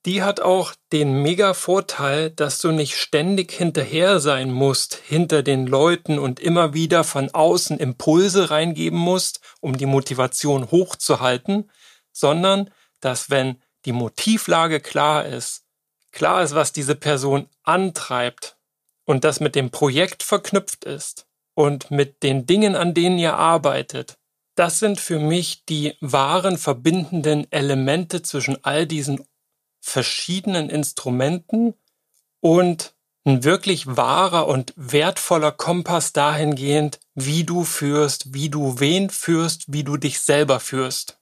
die 0.06 0.24
hat 0.24 0.40
auch 0.40 0.74
den 0.92 1.22
mega 1.22 1.54
Vorteil, 1.54 2.32
dass 2.32 2.60
du 2.60 2.72
nicht 2.72 2.98
ständig 2.98 3.52
hinterher 3.52 4.20
sein 4.20 4.52
musst, 4.52 4.96
hinter 4.96 5.44
den 5.44 5.68
Leuten 5.68 6.18
und 6.18 6.40
immer 6.40 6.74
wieder 6.74 7.04
von 7.04 7.30
außen 7.30 7.78
Impulse 7.78 8.50
reingeben 8.50 8.98
musst, 8.98 9.42
um 9.60 9.78
die 9.78 9.86
Motivation 9.86 10.72
hochzuhalten, 10.72 11.70
sondern 12.12 12.72
dass 13.00 13.30
wenn 13.30 13.62
die 13.86 13.92
Motivlage 13.92 14.80
klar 14.80 15.26
ist, 15.26 15.66
klar 16.12 16.42
ist, 16.44 16.56
was 16.56 16.74
diese 16.74 16.96
Person 16.96 17.48
antreibt 17.64 18.58
und 19.06 19.24
das 19.24 19.40
mit 19.40 19.56
dem 19.56 19.70
Projekt 19.70 20.24
verknüpft 20.24 20.84
ist 20.84 21.28
und 21.54 21.92
mit 21.92 22.24
den 22.24 22.46
Dingen, 22.48 22.76
an 22.76 22.94
denen 22.94 23.20
ihr 23.20 23.36
arbeitet, 23.36 24.18
das 24.56 24.80
sind 24.80 25.00
für 25.00 25.20
mich 25.20 25.66
die 25.66 25.96
wahren 26.02 26.58
verbindenden 26.58 27.52
Elemente 27.52 28.22
zwischen 28.22 28.64
all 28.64 28.86
diesen 28.86 29.26
verschiedenen 29.82 30.70
Instrumenten 30.70 31.74
und 32.40 32.94
ein 33.26 33.44
wirklich 33.44 33.86
wahrer 33.86 34.48
und 34.48 34.74
wertvoller 34.76 35.52
Kompass 35.52 36.14
dahingehend, 36.14 37.00
wie 37.14 37.44
du 37.44 37.64
führst, 37.64 38.34
wie 38.34 38.50
du 38.50 38.80
wen 38.80 39.10
führst, 39.10 39.66
wie 39.68 39.84
du 39.84 39.98
dich 39.98 40.20
selber 40.22 40.60
führst. 40.60 41.20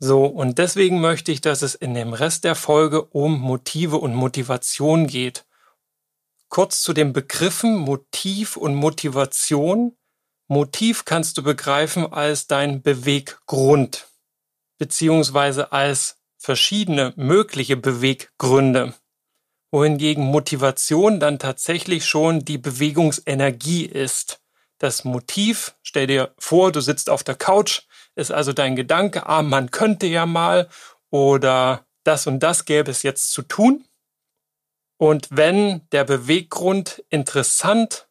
So, 0.00 0.26
und 0.26 0.58
deswegen 0.58 1.00
möchte 1.00 1.32
ich, 1.32 1.40
dass 1.40 1.62
es 1.62 1.74
in 1.74 1.94
dem 1.94 2.12
Rest 2.12 2.44
der 2.44 2.54
Folge 2.54 3.02
um 3.02 3.40
Motive 3.40 3.96
und 3.96 4.14
Motivation 4.14 5.06
geht. 5.06 5.44
Kurz 6.48 6.82
zu 6.82 6.92
den 6.92 7.12
Begriffen 7.12 7.76
Motiv 7.76 8.56
und 8.56 8.74
Motivation. 8.74 9.96
Motiv 10.46 11.04
kannst 11.04 11.36
du 11.36 11.42
begreifen 11.42 12.10
als 12.12 12.46
dein 12.46 12.80
Beweggrund 12.80 14.08
beziehungsweise 14.78 15.72
als 15.72 16.18
verschiedene 16.38 17.12
mögliche 17.16 17.76
Beweggründe, 17.76 18.94
wohingegen 19.70 20.24
Motivation 20.24 21.20
dann 21.20 21.38
tatsächlich 21.38 22.06
schon 22.06 22.44
die 22.44 22.58
Bewegungsenergie 22.58 23.84
ist. 23.84 24.40
Das 24.78 25.04
Motiv, 25.04 25.74
stell 25.82 26.06
dir 26.06 26.32
vor, 26.38 26.70
du 26.70 26.80
sitzt 26.80 27.10
auf 27.10 27.24
der 27.24 27.34
Couch, 27.34 27.82
ist 28.14 28.30
also 28.30 28.52
dein 28.52 28.76
Gedanke, 28.76 29.26
ah, 29.26 29.42
man 29.42 29.70
könnte 29.70 30.06
ja 30.06 30.24
mal 30.24 30.68
oder 31.10 31.84
das 32.04 32.26
und 32.26 32.40
das 32.40 32.64
gäbe 32.64 32.90
es 32.90 33.02
jetzt 33.02 33.32
zu 33.32 33.42
tun. 33.42 33.84
Und 34.96 35.28
wenn 35.30 35.86
der 35.90 36.04
Beweggrund 36.04 37.04
interessant 37.08 38.08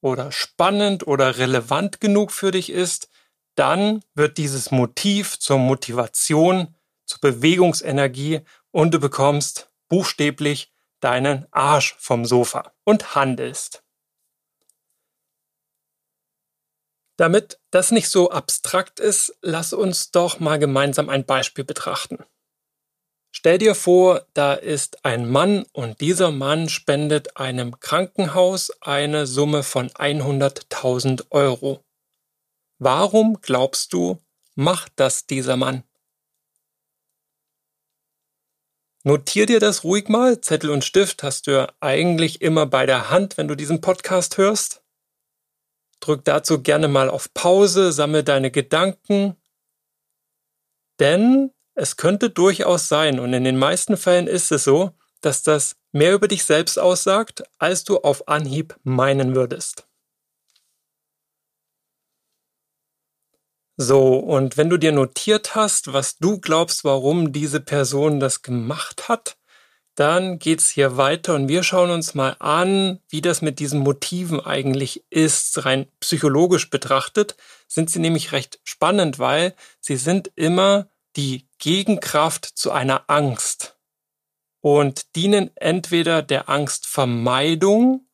oder 0.00 0.32
spannend 0.32 1.06
oder 1.06 1.38
relevant 1.38 2.00
genug 2.00 2.32
für 2.32 2.50
dich 2.50 2.70
ist, 2.70 3.08
dann 3.54 4.02
wird 4.14 4.38
dieses 4.38 4.70
Motiv 4.70 5.38
zur 5.38 5.58
Motivation, 5.58 6.74
zur 7.06 7.20
Bewegungsenergie 7.20 8.40
und 8.70 8.92
du 8.92 8.98
bekommst 8.98 9.70
buchstäblich 9.88 10.72
deinen 11.00 11.46
Arsch 11.50 11.96
vom 11.98 12.24
Sofa 12.24 12.72
und 12.84 13.14
handelst. 13.14 13.84
Damit 17.16 17.60
das 17.70 17.92
nicht 17.92 18.08
so 18.08 18.30
abstrakt 18.30 18.98
ist, 18.98 19.36
lass 19.40 19.72
uns 19.72 20.10
doch 20.10 20.40
mal 20.40 20.58
gemeinsam 20.58 21.08
ein 21.08 21.24
Beispiel 21.24 21.64
betrachten. 21.64 22.24
Stell 23.30 23.58
dir 23.58 23.74
vor, 23.74 24.26
da 24.32 24.54
ist 24.54 25.04
ein 25.04 25.28
Mann 25.28 25.64
und 25.72 26.00
dieser 26.00 26.30
Mann 26.30 26.68
spendet 26.68 27.36
einem 27.36 27.78
Krankenhaus 27.80 28.72
eine 28.80 29.26
Summe 29.26 29.62
von 29.62 29.90
100.000 29.90 31.26
Euro. 31.30 31.83
Warum 32.78 33.40
glaubst 33.40 33.92
du, 33.92 34.22
macht 34.54 34.92
das 34.96 35.26
dieser 35.26 35.56
Mann? 35.56 35.84
Notier 39.06 39.44
dir 39.44 39.60
das 39.60 39.84
ruhig 39.84 40.08
mal. 40.08 40.40
Zettel 40.40 40.70
und 40.70 40.82
Stift 40.82 41.22
hast 41.22 41.46
du 41.46 41.50
ja 41.50 41.72
eigentlich 41.80 42.40
immer 42.40 42.64
bei 42.64 42.86
der 42.86 43.10
Hand, 43.10 43.36
wenn 43.36 43.48
du 43.48 43.54
diesen 43.54 43.82
Podcast 43.82 44.38
hörst. 44.38 44.82
Drück 46.00 46.24
dazu 46.24 46.62
gerne 46.62 46.88
mal 46.88 47.10
auf 47.10 47.32
Pause, 47.34 47.92
sammle 47.92 48.24
deine 48.24 48.50
Gedanken. 48.50 49.36
Denn 51.00 51.50
es 51.74 51.96
könnte 51.96 52.30
durchaus 52.30 52.88
sein, 52.88 53.20
und 53.20 53.32
in 53.34 53.44
den 53.44 53.58
meisten 53.58 53.96
Fällen 53.96 54.26
ist 54.26 54.50
es 54.52 54.64
so, 54.64 54.92
dass 55.20 55.42
das 55.42 55.76
mehr 55.92 56.14
über 56.14 56.28
dich 56.28 56.44
selbst 56.44 56.78
aussagt, 56.78 57.44
als 57.58 57.84
du 57.84 57.98
auf 57.98 58.28
Anhieb 58.28 58.78
meinen 58.84 59.34
würdest. 59.34 59.86
So, 63.76 64.16
und 64.16 64.56
wenn 64.56 64.70
du 64.70 64.76
dir 64.76 64.92
notiert 64.92 65.56
hast, 65.56 65.92
was 65.92 66.18
du 66.18 66.38
glaubst, 66.38 66.84
warum 66.84 67.32
diese 67.32 67.60
Person 67.60 68.20
das 68.20 68.42
gemacht 68.42 69.08
hat, 69.08 69.36
dann 69.96 70.38
geht's 70.38 70.70
hier 70.70 70.96
weiter 70.96 71.34
und 71.34 71.48
wir 71.48 71.62
schauen 71.62 71.90
uns 71.90 72.14
mal 72.14 72.36
an, 72.40 73.00
wie 73.08 73.20
das 73.20 73.42
mit 73.42 73.58
diesen 73.58 73.80
Motiven 73.80 74.40
eigentlich 74.40 75.04
ist. 75.10 75.64
Rein 75.64 75.86
psychologisch 76.00 76.70
betrachtet 76.70 77.36
sind 77.68 77.90
sie 77.90 78.00
nämlich 78.00 78.32
recht 78.32 78.60
spannend, 78.64 79.18
weil 79.18 79.54
sie 79.80 79.96
sind 79.96 80.30
immer 80.34 80.88
die 81.16 81.48
Gegenkraft 81.58 82.44
zu 82.44 82.72
einer 82.72 83.04
Angst 83.08 83.76
und 84.60 85.14
dienen 85.14 85.50
entweder 85.56 86.22
der 86.22 86.48
Angstvermeidung 86.48 88.06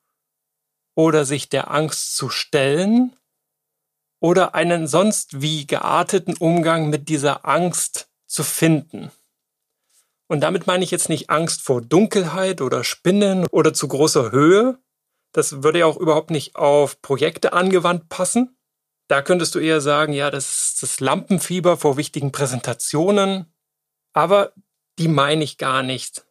oder 0.95 1.25
sich 1.25 1.49
der 1.49 1.71
Angst 1.71 2.17
zu 2.17 2.29
stellen 2.29 3.17
oder 4.21 4.55
einen 4.55 4.87
sonst 4.87 5.41
wie 5.41 5.67
gearteten 5.67 6.37
Umgang 6.37 6.91
mit 6.91 7.09
dieser 7.09 7.47
Angst 7.47 8.11
zu 8.27 8.45
finden. 8.45 9.11
Und 10.29 10.41
damit 10.41 10.69
meine 10.69 10.85
ich 10.85 10.93
jetzt 10.93 11.09
nicht 11.09 11.29
Angst 11.29 11.63
vor 11.63 11.81
Dunkelheit 11.81 12.61
oder 12.61 12.85
Spinnen 12.85 13.47
oder 13.51 13.75
zu 13.75 13.89
großer 13.89 14.31
Höhe. 14.31 14.79
Das 15.33 15.65
würde 15.65 15.81
ja 15.81 15.87
auch 15.87 15.97
überhaupt 15.97 16.31
nicht 16.31 16.55
auf 16.55 17.03
Projekte 17.03 17.53
angewandt 17.53 18.09
passen. 18.09 18.57
Da 19.09 19.23
könntest 19.23 19.57
du 19.57 19.59
eher 19.59 19.81
sagen, 19.81 20.13
ja, 20.13 20.31
das 20.31 20.49
ist 20.51 20.83
das 20.85 21.01
Lampenfieber 21.01 21.77
vor 21.77 21.97
wichtigen 21.97 22.31
Präsentationen. 22.31 23.53
Aber 24.13 24.53
die 25.01 25.09
meine 25.09 25.43
ich 25.43 25.59
gar 25.59 25.83
nicht. 25.83 26.25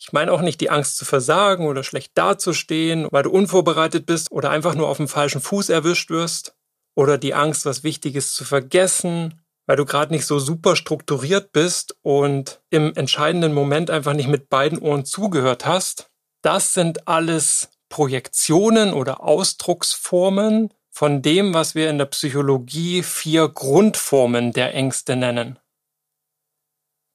Ich 0.00 0.12
meine 0.12 0.32
auch 0.32 0.40
nicht 0.40 0.60
die 0.60 0.70
Angst 0.70 0.96
zu 0.96 1.04
versagen 1.04 1.68
oder 1.68 1.84
schlecht 1.84 2.12
dazustehen, 2.16 3.06
weil 3.12 3.22
du 3.22 3.30
unvorbereitet 3.30 4.06
bist 4.06 4.32
oder 4.32 4.50
einfach 4.50 4.74
nur 4.74 4.88
auf 4.88 4.96
dem 4.96 5.08
falschen 5.08 5.40
Fuß 5.40 5.68
erwischt 5.68 6.10
wirst. 6.10 6.56
Oder 6.94 7.18
die 7.18 7.34
Angst, 7.34 7.66
was 7.66 7.84
Wichtiges 7.84 8.34
zu 8.34 8.44
vergessen, 8.44 9.40
weil 9.66 9.76
du 9.76 9.84
gerade 9.84 10.12
nicht 10.12 10.26
so 10.26 10.38
super 10.38 10.76
strukturiert 10.76 11.52
bist 11.52 11.96
und 12.02 12.60
im 12.70 12.94
entscheidenden 12.94 13.52
Moment 13.52 13.90
einfach 13.90 14.14
nicht 14.14 14.28
mit 14.28 14.48
beiden 14.48 14.78
Ohren 14.78 15.04
zugehört 15.04 15.66
hast. 15.66 16.10
Das 16.42 16.74
sind 16.74 17.06
alles 17.06 17.68
Projektionen 17.88 18.92
oder 18.92 19.22
Ausdrucksformen 19.22 20.72
von 20.90 21.22
dem, 21.22 21.54
was 21.54 21.74
wir 21.74 21.88
in 21.90 21.98
der 21.98 22.06
Psychologie 22.06 23.02
vier 23.02 23.48
Grundformen 23.48 24.52
der 24.52 24.74
Ängste 24.74 25.16
nennen. 25.16 25.58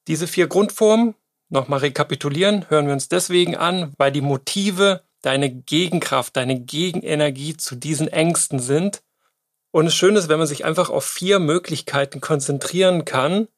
Diese 0.08 0.28
vier 0.28 0.48
Grundformen 0.48 1.16
Nochmal 1.50 1.80
rekapitulieren, 1.80 2.70
hören 2.70 2.88
wir 2.88 2.94
uns 2.94 3.08
deswegen 3.08 3.56
an, 3.56 3.94
weil 3.98 4.12
die 4.12 4.22
Motive 4.22 5.04
deine 5.22 5.50
Gegenkraft, 5.50 6.36
deine 6.36 6.60
Gegenenergie 6.60 7.56
zu 7.56 7.76
diesen 7.76 8.08
Ängsten 8.08 8.60
sind. 8.60 9.04
Und 9.76 9.88
es 9.88 9.96
schön 9.96 10.16
ist, 10.16 10.30
wenn 10.30 10.38
man 10.38 10.48
sich 10.48 10.64
einfach 10.64 10.90
auf 10.90 11.04
vier 11.04 11.38
Möglichkeiten 11.40 12.22
konzentrieren 12.22 13.04
kann. 13.04 13.50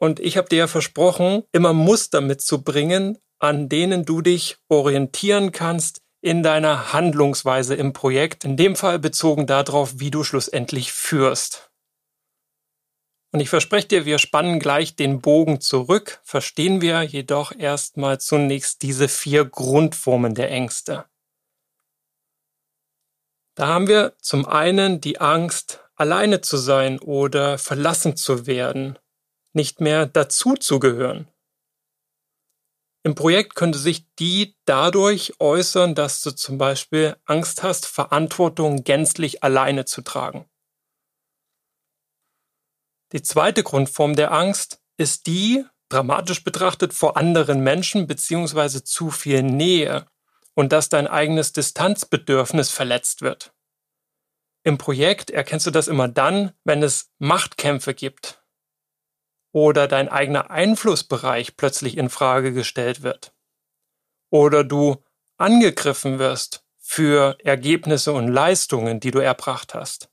Und 0.00 0.20
ich 0.20 0.38
habe 0.38 0.48
dir 0.48 0.56
ja 0.56 0.68
versprochen, 0.68 1.42
immer 1.52 1.74
Muster 1.74 2.22
mitzubringen, 2.22 3.18
an 3.38 3.68
denen 3.68 4.06
du 4.06 4.22
dich 4.22 4.56
orientieren 4.70 5.52
kannst 5.52 6.00
in 6.22 6.42
deiner 6.42 6.94
Handlungsweise 6.94 7.74
im 7.74 7.92
Projekt, 7.92 8.46
in 8.46 8.56
dem 8.56 8.74
Fall 8.74 8.98
bezogen 8.98 9.46
darauf, 9.46 10.00
wie 10.00 10.10
du 10.10 10.24
schlussendlich 10.24 10.92
führst. 10.92 11.70
Und 13.34 13.40
ich 13.40 13.50
verspreche 13.50 13.88
dir, 13.88 14.06
wir 14.06 14.18
spannen 14.18 14.60
gleich 14.60 14.96
den 14.96 15.20
Bogen 15.20 15.60
zurück, 15.60 16.22
verstehen 16.24 16.80
wir 16.80 17.02
jedoch 17.02 17.52
erstmal 17.54 18.18
zunächst 18.18 18.80
diese 18.80 19.08
vier 19.08 19.44
Grundformen 19.44 20.34
der 20.34 20.50
Ängste. 20.50 21.04
Da 23.56 23.68
haben 23.68 23.88
wir 23.88 24.14
zum 24.20 24.44
einen 24.44 25.00
die 25.00 25.18
Angst, 25.18 25.80
alleine 25.94 26.42
zu 26.42 26.58
sein 26.58 26.98
oder 26.98 27.56
verlassen 27.56 28.14
zu 28.14 28.46
werden, 28.46 28.98
nicht 29.54 29.80
mehr 29.80 30.04
dazuzugehören. 30.04 31.26
Im 33.02 33.14
Projekt 33.14 33.54
könnte 33.54 33.78
sich 33.78 34.12
die 34.16 34.56
dadurch 34.66 35.40
äußern, 35.40 35.94
dass 35.94 36.20
du 36.20 36.32
zum 36.32 36.58
Beispiel 36.58 37.16
Angst 37.24 37.62
hast, 37.62 37.86
Verantwortung 37.86 38.84
gänzlich 38.84 39.42
alleine 39.42 39.86
zu 39.86 40.02
tragen. 40.02 40.50
Die 43.12 43.22
zweite 43.22 43.62
Grundform 43.62 44.16
der 44.16 44.32
Angst 44.32 44.82
ist 44.98 45.26
die, 45.28 45.64
dramatisch 45.88 46.44
betrachtet, 46.44 46.92
vor 46.92 47.16
anderen 47.16 47.60
Menschen 47.60 48.06
beziehungsweise 48.06 48.84
zu 48.84 49.10
viel 49.10 49.42
Nähe 49.42 50.06
und 50.56 50.72
dass 50.72 50.88
dein 50.88 51.06
eigenes 51.06 51.52
Distanzbedürfnis 51.52 52.70
verletzt 52.70 53.22
wird. 53.22 53.52
Im 54.64 54.78
Projekt 54.78 55.30
erkennst 55.30 55.66
du 55.66 55.70
das 55.70 55.86
immer 55.86 56.08
dann, 56.08 56.52
wenn 56.64 56.82
es 56.82 57.12
Machtkämpfe 57.18 57.94
gibt 57.94 58.42
oder 59.52 59.86
dein 59.86 60.08
eigener 60.08 60.50
Einflussbereich 60.50 61.56
plötzlich 61.56 61.96
in 61.96 62.08
Frage 62.08 62.52
gestellt 62.52 63.02
wird 63.02 63.32
oder 64.30 64.64
du 64.64 65.04
angegriffen 65.36 66.18
wirst 66.18 66.64
für 66.78 67.38
Ergebnisse 67.44 68.12
und 68.12 68.28
Leistungen, 68.28 68.98
die 68.98 69.10
du 69.10 69.20
erbracht 69.20 69.74
hast 69.74 70.10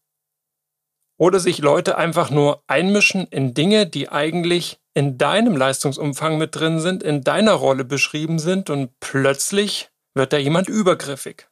oder 1.18 1.40
sich 1.40 1.60
Leute 1.60 1.98
einfach 1.98 2.30
nur 2.30 2.64
einmischen 2.68 3.28
in 3.28 3.54
Dinge, 3.54 3.88
die 3.88 4.10
eigentlich 4.10 4.80
in 4.94 5.18
deinem 5.18 5.56
Leistungsumfang 5.56 6.38
mit 6.38 6.56
drin 6.56 6.80
sind, 6.80 7.02
in 7.02 7.24
deiner 7.24 7.54
Rolle 7.54 7.86
beschrieben 7.86 8.40
sind 8.40 8.70
und 8.70 9.00
plötzlich 9.00 9.93
wird 10.14 10.34
da 10.34 10.38
jemand 10.38 10.70
übergriffig. 10.70 11.48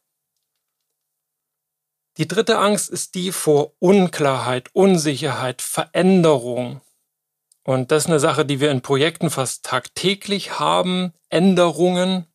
Die 2.18 2.28
dritte 2.28 2.58
Angst 2.58 2.90
ist 2.90 3.14
die 3.14 3.32
vor 3.32 3.74
Unklarheit, 3.78 4.68
Unsicherheit, 4.74 5.62
Veränderung. 5.62 6.82
Und 7.64 7.90
das 7.90 8.04
ist 8.04 8.10
eine 8.10 8.20
Sache, 8.20 8.44
die 8.44 8.60
wir 8.60 8.70
in 8.70 8.82
Projekten 8.82 9.30
fast 9.30 9.64
tagtäglich 9.64 10.58
haben, 10.58 11.12
Änderungen. 11.30 12.26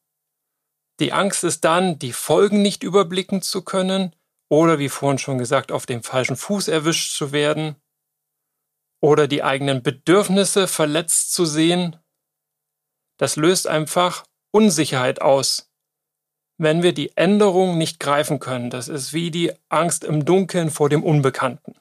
Die 0.99 1.13
Angst 1.13 1.43
ist 1.43 1.63
dann, 1.63 1.99
die 1.99 2.13
Folgen 2.13 2.61
nicht 2.61 2.81
überblicken 2.81 3.41
zu 3.41 3.61
können, 3.61 4.15
oder 4.49 4.79
wie 4.79 4.89
vorhin 4.89 5.17
schon 5.17 5.37
gesagt, 5.37 5.71
auf 5.71 5.85
dem 5.85 6.03
falschen 6.03 6.37
Fuß 6.37 6.69
erwischt 6.69 7.15
zu 7.15 7.31
werden 7.31 7.75
oder 9.01 9.27
die 9.27 9.43
eigenen 9.43 9.83
Bedürfnisse 9.83 10.67
verletzt 10.67 11.33
zu 11.33 11.45
sehen, 11.45 11.97
das 13.17 13.35
löst 13.35 13.67
einfach 13.67 14.25
Unsicherheit 14.51 15.21
aus. 15.21 15.66
Wenn 16.57 16.81
wir 16.81 16.93
die 16.93 17.15
Änderung 17.15 17.77
nicht 17.77 17.99
greifen 17.99 18.39
können, 18.39 18.71
das 18.71 18.87
ist 18.87 19.13
wie 19.13 19.29
die 19.29 19.51
Angst 19.69 20.03
im 20.03 20.25
Dunkeln 20.25 20.71
vor 20.71 20.89
dem 20.89 21.03
Unbekannten. 21.03 21.75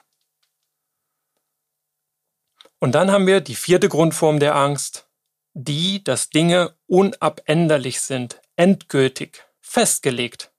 Und 2.79 2.95
dann 2.95 3.11
haben 3.11 3.27
wir 3.27 3.41
die 3.41 3.55
vierte 3.55 3.89
Grundform 3.89 4.39
der 4.39 4.55
Angst, 4.55 5.09
die, 5.55 6.05
dass 6.05 6.29
Dinge 6.29 6.75
unabänderlich 6.87 8.03
sind, 8.03 8.43
endgültig, 8.57 9.47
festgelegt. 9.63 10.53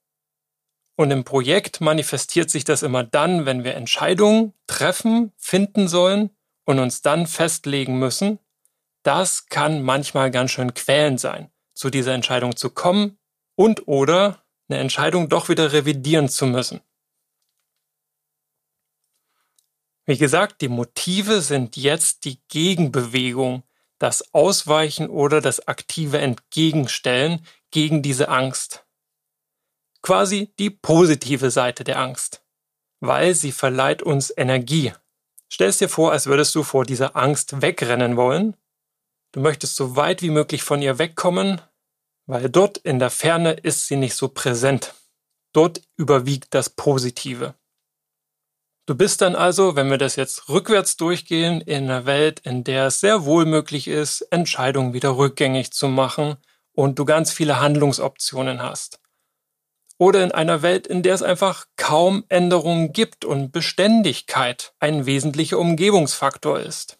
Und 0.96 1.12
im 1.12 1.22
Projekt 1.22 1.80
manifestiert 1.80 2.50
sich 2.50 2.64
das 2.64 2.82
immer 2.82 3.04
dann, 3.04 3.46
wenn 3.46 3.62
wir 3.62 3.76
Entscheidungen 3.76 4.52
treffen, 4.66 5.32
finden 5.36 5.86
sollen 5.86 6.30
und 6.64 6.80
uns 6.80 7.02
dann 7.02 7.28
festlegen 7.28 8.00
müssen. 8.00 8.40
Das 9.04 9.46
kann 9.46 9.84
manchmal 9.84 10.32
ganz 10.32 10.50
schön 10.50 10.74
quälend 10.74 11.20
sein, 11.20 11.52
zu 11.72 11.88
dieser 11.88 12.14
Entscheidung 12.14 12.56
zu 12.56 12.70
kommen 12.70 13.16
und 13.58 13.88
oder 13.88 14.42
eine 14.68 14.78
Entscheidung 14.78 15.28
doch 15.28 15.48
wieder 15.48 15.72
revidieren 15.72 16.28
zu 16.28 16.46
müssen. 16.46 16.80
Wie 20.04 20.16
gesagt, 20.16 20.62
die 20.62 20.68
Motive 20.68 21.42
sind 21.42 21.76
jetzt 21.76 22.24
die 22.24 22.40
Gegenbewegung, 22.48 23.62
das 23.98 24.32
Ausweichen 24.32 25.10
oder 25.10 25.40
das 25.40 25.66
aktive 25.66 26.18
Entgegenstellen 26.18 27.44
gegen 27.70 28.00
diese 28.02 28.28
Angst 28.28 28.88
quasi 30.02 30.52
die 30.58 30.70
positive 30.70 31.50
Seite 31.50 31.84
der 31.84 31.98
Angst, 31.98 32.42
weil 33.00 33.34
sie 33.34 33.52
verleiht 33.52 34.02
uns 34.02 34.32
Energie. 34.36 34.92
Stell 35.48 35.72
dir 35.72 35.88
vor, 35.88 36.12
als 36.12 36.26
würdest 36.26 36.54
du 36.54 36.62
vor 36.62 36.84
dieser 36.84 37.16
Angst 37.16 37.62
wegrennen 37.62 38.16
wollen. 38.16 38.56
Du 39.32 39.40
möchtest 39.40 39.76
so 39.76 39.96
weit 39.96 40.22
wie 40.22 40.30
möglich 40.30 40.62
von 40.62 40.82
ihr 40.82 40.98
wegkommen, 40.98 41.60
weil 42.28 42.48
dort 42.48 42.78
in 42.78 42.98
der 42.98 43.10
Ferne 43.10 43.52
ist 43.54 43.88
sie 43.88 43.96
nicht 43.96 44.14
so 44.14 44.28
präsent. 44.28 44.94
Dort 45.52 45.80
überwiegt 45.96 46.54
das 46.54 46.70
Positive. 46.70 47.54
Du 48.86 48.94
bist 48.94 49.20
dann 49.22 49.34
also, 49.34 49.76
wenn 49.76 49.90
wir 49.90 49.98
das 49.98 50.16
jetzt 50.16 50.48
rückwärts 50.48 50.96
durchgehen, 50.96 51.60
in 51.60 51.84
einer 51.84 52.06
Welt, 52.06 52.40
in 52.40 52.64
der 52.64 52.86
es 52.86 53.00
sehr 53.00 53.24
wohl 53.24 53.44
möglich 53.44 53.88
ist, 53.88 54.20
Entscheidungen 54.30 54.92
wieder 54.92 55.16
rückgängig 55.16 55.72
zu 55.72 55.88
machen 55.88 56.36
und 56.72 56.98
du 56.98 57.04
ganz 57.04 57.32
viele 57.32 57.60
Handlungsoptionen 57.60 58.62
hast 58.62 59.00
oder 59.98 60.22
in 60.22 60.32
einer 60.32 60.62
Welt, 60.62 60.86
in 60.86 61.02
der 61.02 61.14
es 61.14 61.22
einfach 61.22 61.66
kaum 61.76 62.24
Änderungen 62.28 62.92
gibt 62.92 63.24
und 63.24 63.52
Beständigkeit 63.52 64.72
ein 64.78 65.06
wesentlicher 65.06 65.58
Umgebungsfaktor 65.58 66.60
ist. 66.60 66.98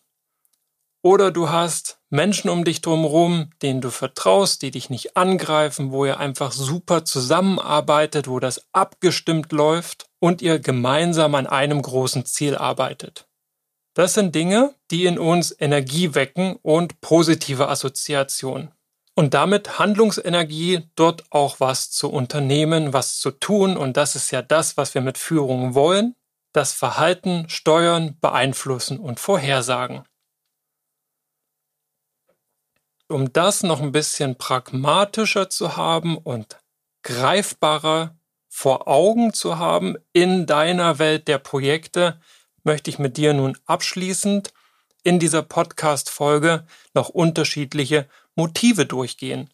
Oder 1.02 1.30
du 1.30 1.48
hast 1.48 1.98
Menschen 2.10 2.50
um 2.50 2.64
dich 2.64 2.80
drumherum, 2.80 3.50
denen 3.62 3.80
du 3.80 3.90
vertraust, 3.90 4.62
die 4.62 4.70
dich 4.70 4.90
nicht 4.90 5.16
angreifen, 5.16 5.92
wo 5.92 6.04
ihr 6.04 6.18
einfach 6.18 6.52
super 6.52 7.04
zusammenarbeitet, 7.04 8.28
wo 8.28 8.40
das 8.40 8.66
abgestimmt 8.72 9.52
läuft 9.52 10.06
und 10.18 10.42
ihr 10.42 10.58
gemeinsam 10.58 11.34
an 11.34 11.46
einem 11.46 11.82
großen 11.82 12.24
Ziel 12.24 12.56
arbeitet. 12.56 13.28
Das 13.94 14.14
sind 14.14 14.34
Dinge, 14.34 14.74
die 14.90 15.06
in 15.06 15.18
uns 15.18 15.54
Energie 15.58 16.14
wecken 16.14 16.56
und 16.62 17.00
positive 17.00 17.68
Assoziationen 17.68 18.72
und 19.18 19.34
damit 19.34 19.80
Handlungsenergie, 19.80 20.88
dort 20.94 21.24
auch 21.30 21.58
was 21.58 21.90
zu 21.90 22.08
unternehmen, 22.08 22.92
was 22.92 23.18
zu 23.18 23.32
tun. 23.32 23.76
Und 23.76 23.96
das 23.96 24.14
ist 24.14 24.30
ja 24.30 24.42
das, 24.42 24.76
was 24.76 24.94
wir 24.94 25.00
mit 25.00 25.18
Führung 25.18 25.74
wollen. 25.74 26.14
Das 26.52 26.72
Verhalten 26.72 27.48
steuern, 27.48 28.16
beeinflussen 28.20 29.00
und 29.00 29.18
vorhersagen. 29.18 30.04
Um 33.10 33.32
das 33.32 33.62
noch 33.62 33.80
ein 33.80 33.92
bisschen 33.92 34.36
pragmatischer 34.36 35.48
zu 35.48 35.78
haben 35.78 36.18
und 36.18 36.58
greifbarer 37.02 38.18
vor 38.50 38.86
Augen 38.86 39.32
zu 39.32 39.58
haben 39.58 39.96
in 40.12 40.44
deiner 40.44 40.98
Welt 40.98 41.26
der 41.26 41.38
Projekte, 41.38 42.20
möchte 42.64 42.90
ich 42.90 42.98
mit 42.98 43.16
dir 43.16 43.32
nun 43.32 43.56
abschließend 43.64 44.52
in 45.04 45.18
dieser 45.18 45.40
Podcast-Folge 45.40 46.66
noch 46.92 47.08
unterschiedliche 47.08 48.06
Motive 48.34 48.84
durchgehen, 48.84 49.48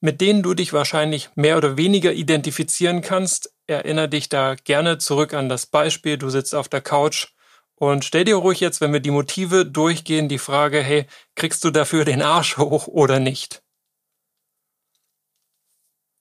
mit 0.00 0.22
denen 0.22 0.42
du 0.42 0.54
dich 0.54 0.72
wahrscheinlich 0.72 1.28
mehr 1.34 1.58
oder 1.58 1.76
weniger 1.76 2.14
identifizieren 2.14 3.02
kannst. 3.02 3.52
Erinnere 3.66 4.08
dich 4.08 4.30
da 4.30 4.54
gerne 4.54 4.96
zurück 4.96 5.34
an 5.34 5.50
das 5.50 5.66
Beispiel, 5.66 6.16
du 6.16 6.30
sitzt 6.30 6.54
auf 6.54 6.70
der 6.70 6.80
Couch 6.80 7.26
und 7.78 8.04
stell 8.04 8.24
dir 8.24 8.36
ruhig 8.36 8.60
jetzt, 8.60 8.80
wenn 8.80 8.92
wir 8.92 9.00
die 9.00 9.10
Motive 9.10 9.66
durchgehen, 9.66 10.28
die 10.28 10.38
Frage, 10.38 10.82
hey, 10.82 11.06
kriegst 11.34 11.62
du 11.62 11.70
dafür 11.70 12.04
den 12.04 12.22
Arsch 12.22 12.56
hoch 12.56 12.86
oder 12.86 13.20
nicht? 13.20 13.62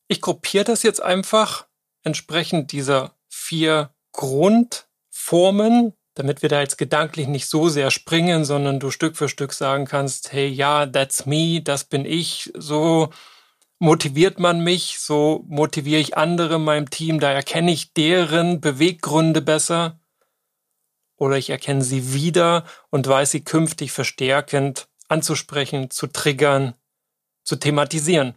Ich 0.08 0.22
gruppiere 0.22 0.66
das 0.66 0.84
jetzt 0.84 1.02
einfach 1.02 1.68
entsprechend 2.04 2.72
dieser 2.72 3.16
vier 3.30 3.96
Grundformen, 4.12 5.94
damit 6.14 6.42
wir 6.42 6.50
da 6.50 6.60
jetzt 6.60 6.78
gedanklich 6.78 7.28
nicht 7.28 7.48
so 7.48 7.70
sehr 7.70 7.90
springen, 7.90 8.46
sondern 8.46 8.80
du 8.80 8.92
Stück 8.92 9.16
für 9.16 9.30
Stück 9.30 9.54
sagen 9.54 9.86
kannst, 9.86 10.34
hey, 10.34 10.48
ja, 10.48 10.86
that's 10.86 11.26
me, 11.26 11.62
das 11.62 11.86
bin 11.86 12.06
ich, 12.06 12.52
so 12.56 13.10
motiviert 13.80 14.40
man 14.40 14.60
mich, 14.60 15.00
so 15.00 15.44
motiviere 15.48 16.02
ich 16.02 16.18
andere 16.18 16.56
in 16.56 16.64
meinem 16.64 16.90
Team, 16.90 17.20
da 17.20 17.32
erkenne 17.32 17.72
ich 17.72 17.94
deren 17.94 18.62
Beweggründe 18.62 19.42
besser 19.42 20.00
oder 21.18 21.38
ich 21.38 21.50
erkenne 21.50 21.84
sie 21.84 22.14
wieder 22.14 22.66
und 22.90 23.08
weiß 23.08 23.32
sie 23.32 23.44
künftig 23.44 23.92
verstärkend 23.92 24.88
anzusprechen, 25.08 25.90
zu 25.92 26.08
triggern, 26.08 26.76
zu 27.44 27.56
thematisieren. 27.56 28.36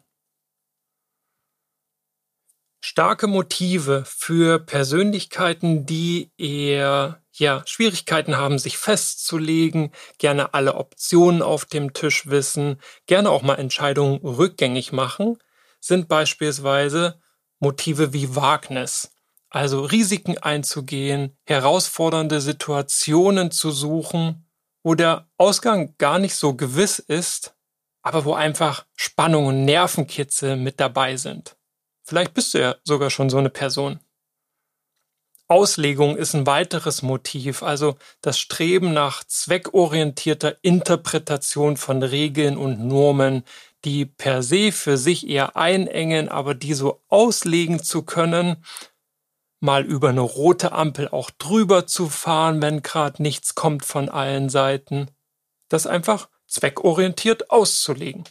Starke 2.80 3.26
Motive 3.26 4.04
für 4.06 4.60
Persönlichkeiten, 4.60 5.84
die 5.84 6.30
eher 6.38 7.22
ja, 7.32 7.62
Schwierigkeiten 7.66 8.36
haben, 8.36 8.58
sich 8.58 8.78
festzulegen, 8.78 9.92
gerne 10.18 10.54
alle 10.54 10.74
Optionen 10.74 11.42
auf 11.42 11.64
dem 11.64 11.92
Tisch 11.92 12.28
wissen, 12.28 12.80
gerne 13.06 13.30
auch 13.30 13.42
mal 13.42 13.56
Entscheidungen 13.56 14.18
rückgängig 14.18 14.92
machen, 14.92 15.38
sind 15.80 16.08
beispielsweise 16.08 17.20
Motive 17.58 18.12
wie 18.12 18.34
Wagnis, 18.36 19.10
also 19.50 19.82
Risiken 19.82 20.38
einzugehen, 20.38 21.36
herausfordernde 21.46 22.40
Situationen 22.40 23.50
zu 23.50 23.70
suchen, 23.70 24.46
wo 24.82 24.94
der 24.94 25.28
Ausgang 25.36 25.94
gar 25.98 26.18
nicht 26.18 26.34
so 26.34 26.54
gewiss 26.54 26.98
ist, 26.98 27.54
aber 28.02 28.24
wo 28.24 28.34
einfach 28.34 28.86
Spannung 28.94 29.46
und 29.46 29.64
Nervenkitzel 29.64 30.56
mit 30.56 30.80
dabei 30.80 31.16
sind. 31.16 31.56
Vielleicht 32.04 32.34
bist 32.34 32.54
du 32.54 32.60
ja 32.60 32.76
sogar 32.84 33.10
schon 33.10 33.28
so 33.30 33.38
eine 33.38 33.50
Person. 33.50 34.00
Auslegung 35.46 36.16
ist 36.16 36.34
ein 36.34 36.46
weiteres 36.46 37.00
Motiv, 37.00 37.62
also 37.62 37.96
das 38.20 38.38
Streben 38.38 38.92
nach 38.92 39.24
zweckorientierter 39.24 40.58
Interpretation 40.60 41.78
von 41.78 42.02
Regeln 42.02 42.58
und 42.58 42.86
Normen, 42.86 43.44
die 43.84 44.04
per 44.04 44.42
se 44.42 44.72
für 44.72 44.98
sich 44.98 45.26
eher 45.26 45.56
einengen, 45.56 46.28
aber 46.28 46.54
die 46.54 46.74
so 46.74 47.02
auslegen 47.08 47.82
zu 47.82 48.02
können, 48.02 48.62
mal 49.60 49.84
über 49.84 50.10
eine 50.10 50.20
rote 50.20 50.72
Ampel 50.72 51.08
auch 51.08 51.30
drüber 51.30 51.86
zu 51.86 52.08
fahren, 52.08 52.62
wenn 52.62 52.82
gerade 52.82 53.22
nichts 53.22 53.54
kommt 53.54 53.84
von 53.84 54.08
allen 54.08 54.48
Seiten. 54.48 55.10
Das 55.68 55.86
einfach 55.86 56.28
zweckorientiert 56.46 57.50
auszulegen. 57.50 58.24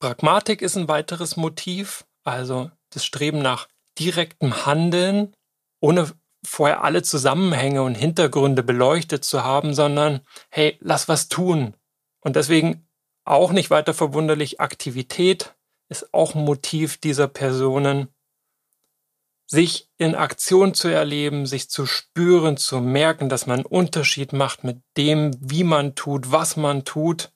Pragmatik 0.00 0.60
ist 0.60 0.76
ein 0.76 0.88
weiteres 0.88 1.36
Motiv, 1.36 2.04
also 2.24 2.70
das 2.90 3.04
Streben 3.04 3.40
nach 3.40 3.68
direktem 3.98 4.66
Handeln 4.66 5.34
ohne 5.80 6.10
vorher 6.44 6.84
alle 6.84 7.02
Zusammenhänge 7.02 7.82
und 7.82 7.94
Hintergründe 7.94 8.62
beleuchtet 8.62 9.24
zu 9.24 9.42
haben, 9.42 9.74
sondern 9.74 10.20
hey, 10.50 10.78
lass 10.80 11.08
was 11.08 11.28
tun. 11.28 11.74
Und 12.20 12.36
deswegen 12.36 12.88
auch 13.24 13.52
nicht 13.52 13.70
weiter 13.70 13.94
verwunderlich, 13.94 14.60
Aktivität 14.60 15.54
ist 15.88 16.12
auch 16.14 16.34
ein 16.34 16.44
Motiv 16.44 16.98
dieser 16.98 17.28
Personen, 17.28 18.08
sich 19.46 19.88
in 19.96 20.14
Aktion 20.14 20.74
zu 20.74 20.88
erleben, 20.88 21.46
sich 21.46 21.70
zu 21.70 21.86
spüren, 21.86 22.56
zu 22.56 22.80
merken, 22.80 23.28
dass 23.28 23.46
man 23.46 23.60
einen 23.60 23.66
Unterschied 23.66 24.32
macht 24.32 24.64
mit 24.64 24.80
dem, 24.96 25.30
wie 25.40 25.64
man 25.64 25.94
tut, 25.94 26.32
was 26.32 26.56
man 26.56 26.84
tut. 26.84 27.30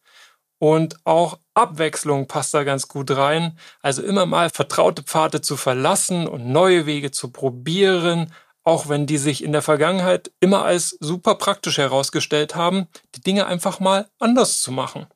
Und 0.59 0.97
auch 1.05 1.39
Abwechslung 1.55 2.27
passt 2.27 2.53
da 2.53 2.65
ganz 2.65 2.89
gut 2.89 3.13
rein. 3.13 3.57
Also 3.81 4.03
immer 4.03 4.27
mal 4.27 4.51
vertraute 4.51 5.03
Pfade 5.03 5.41
zu 5.41 5.57
verlassen 5.57 6.27
und 6.27 6.47
neue 6.47 6.85
Wege 6.85 7.13
zu 7.13 7.31
probieren, 7.31 8.33
auch 8.63 8.89
wenn 8.89 9.07
die 9.07 9.17
sich 9.17 9.43
in 9.43 9.53
der 9.53 9.63
Vergangenheit 9.63 10.33
immer 10.41 10.65
als 10.65 10.97
super 11.01 11.37
praktisch 11.37 11.79
herausgestellt 11.79 12.57
haben, 12.57 12.89
die 13.15 13.21
Dinge 13.21 13.47
einfach 13.47 13.81
mal 13.81 14.11
anders 14.19 14.61
zu 14.61 14.71
machen. 14.71 15.07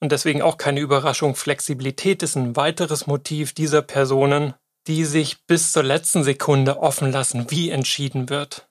Und 0.00 0.12
deswegen 0.12 0.40
auch 0.40 0.56
keine 0.56 0.80
Überraschung, 0.80 1.34
Flexibilität 1.34 2.22
ist 2.22 2.36
ein 2.36 2.56
weiteres 2.56 3.06
Motiv 3.06 3.52
dieser 3.52 3.82
Personen, 3.82 4.54
die 4.86 5.04
sich 5.04 5.46
bis 5.46 5.72
zur 5.72 5.82
letzten 5.82 6.24
Sekunde 6.24 6.78
offen 6.78 7.12
lassen, 7.12 7.50
wie 7.50 7.70
entschieden 7.70 8.28
wird. 8.28 8.68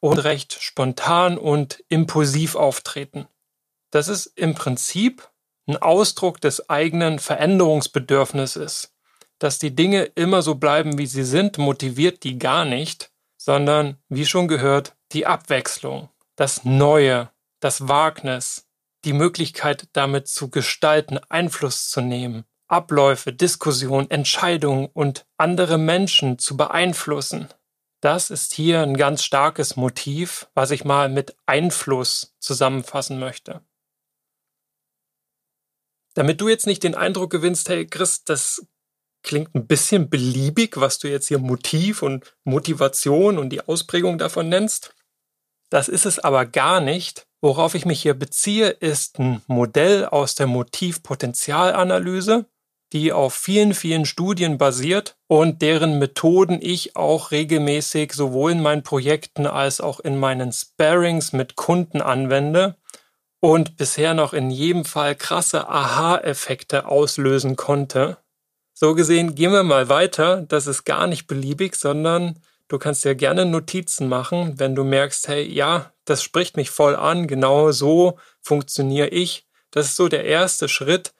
Und 0.00 0.18
recht 0.18 0.58
spontan 0.60 1.38
und 1.38 1.82
impulsiv 1.88 2.56
auftreten. 2.56 3.26
Das 3.90 4.08
ist 4.08 4.26
im 4.26 4.54
Prinzip 4.54 5.30
ein 5.66 5.76
Ausdruck 5.76 6.40
des 6.40 6.68
eigenen 6.68 7.18
Veränderungsbedürfnisses. 7.18 8.92
Dass 9.38 9.58
die 9.58 9.74
Dinge 9.74 10.04
immer 10.04 10.42
so 10.42 10.56
bleiben, 10.56 10.98
wie 10.98 11.06
sie 11.06 11.24
sind, 11.24 11.58
motiviert 11.58 12.22
die 12.24 12.38
gar 12.38 12.64
nicht, 12.64 13.10
sondern, 13.36 13.98
wie 14.08 14.26
schon 14.26 14.48
gehört, 14.48 14.94
die 15.12 15.26
Abwechslung, 15.26 16.08
das 16.36 16.64
Neue, 16.64 17.30
das 17.60 17.88
Wagnis, 17.88 18.66
die 19.04 19.12
Möglichkeit 19.12 19.88
damit 19.92 20.28
zu 20.28 20.50
gestalten, 20.50 21.18
Einfluss 21.28 21.88
zu 21.88 22.00
nehmen, 22.00 22.44
Abläufe, 22.74 23.32
Diskussionen, 23.32 24.10
Entscheidungen 24.10 24.88
und 24.92 25.26
andere 25.36 25.78
Menschen 25.78 26.40
zu 26.40 26.56
beeinflussen. 26.56 27.48
Das 28.00 28.30
ist 28.30 28.52
hier 28.52 28.82
ein 28.82 28.96
ganz 28.96 29.22
starkes 29.22 29.76
Motiv, 29.76 30.48
was 30.54 30.72
ich 30.72 30.84
mal 30.84 31.08
mit 31.08 31.36
Einfluss 31.46 32.34
zusammenfassen 32.40 33.20
möchte. 33.20 33.60
Damit 36.14 36.40
du 36.40 36.48
jetzt 36.48 36.66
nicht 36.66 36.82
den 36.82 36.96
Eindruck 36.96 37.30
gewinnst, 37.30 37.68
hey 37.68 37.86
Chris, 37.86 38.24
das 38.24 38.66
klingt 39.22 39.54
ein 39.54 39.68
bisschen 39.68 40.10
beliebig, 40.10 40.76
was 40.76 40.98
du 40.98 41.08
jetzt 41.08 41.28
hier 41.28 41.38
Motiv 41.38 42.02
und 42.02 42.36
Motivation 42.42 43.38
und 43.38 43.50
die 43.50 43.66
Ausprägung 43.66 44.18
davon 44.18 44.48
nennst. 44.48 44.94
Das 45.70 45.88
ist 45.88 46.06
es 46.06 46.18
aber 46.18 46.44
gar 46.44 46.80
nicht. 46.80 47.26
Worauf 47.40 47.74
ich 47.74 47.84
mich 47.84 48.02
hier 48.02 48.14
beziehe, 48.14 48.68
ist 48.68 49.18
ein 49.18 49.42
Modell 49.46 50.06
aus 50.06 50.34
der 50.34 50.46
Motivpotenzialanalyse, 50.46 52.46
die 52.94 53.12
auf 53.12 53.34
vielen, 53.34 53.74
vielen 53.74 54.06
Studien 54.06 54.56
basiert 54.56 55.16
und 55.26 55.62
deren 55.62 55.98
Methoden 55.98 56.60
ich 56.62 56.94
auch 56.94 57.32
regelmäßig 57.32 58.12
sowohl 58.12 58.52
in 58.52 58.62
meinen 58.62 58.84
Projekten 58.84 59.46
als 59.46 59.80
auch 59.80 59.98
in 59.98 60.16
meinen 60.16 60.52
Sparings 60.52 61.32
mit 61.32 61.56
Kunden 61.56 62.00
anwende 62.00 62.76
und 63.40 63.76
bisher 63.76 64.14
noch 64.14 64.32
in 64.32 64.48
jedem 64.48 64.84
Fall 64.84 65.16
krasse 65.16 65.68
Aha-Effekte 65.68 66.86
auslösen 66.86 67.56
konnte. 67.56 68.18
So 68.74 68.94
gesehen 68.94 69.34
gehen 69.34 69.52
wir 69.52 69.64
mal 69.64 69.88
weiter. 69.88 70.42
Das 70.42 70.68
ist 70.68 70.84
gar 70.84 71.08
nicht 71.08 71.26
beliebig, 71.26 71.74
sondern 71.74 72.38
du 72.68 72.78
kannst 72.78 73.04
dir 73.04 73.16
gerne 73.16 73.44
Notizen 73.44 74.08
machen, 74.08 74.60
wenn 74.60 74.76
du 74.76 74.84
merkst, 74.84 75.26
hey, 75.26 75.42
ja, 75.42 75.92
das 76.04 76.22
spricht 76.22 76.56
mich 76.56 76.70
voll 76.70 76.94
an, 76.94 77.26
genau 77.26 77.72
so 77.72 78.18
funktioniere 78.40 79.08
ich. 79.08 79.48
Das 79.72 79.86
ist 79.86 79.96
so 79.96 80.06
der 80.06 80.24
erste 80.24 80.68
Schritt, 80.68 81.13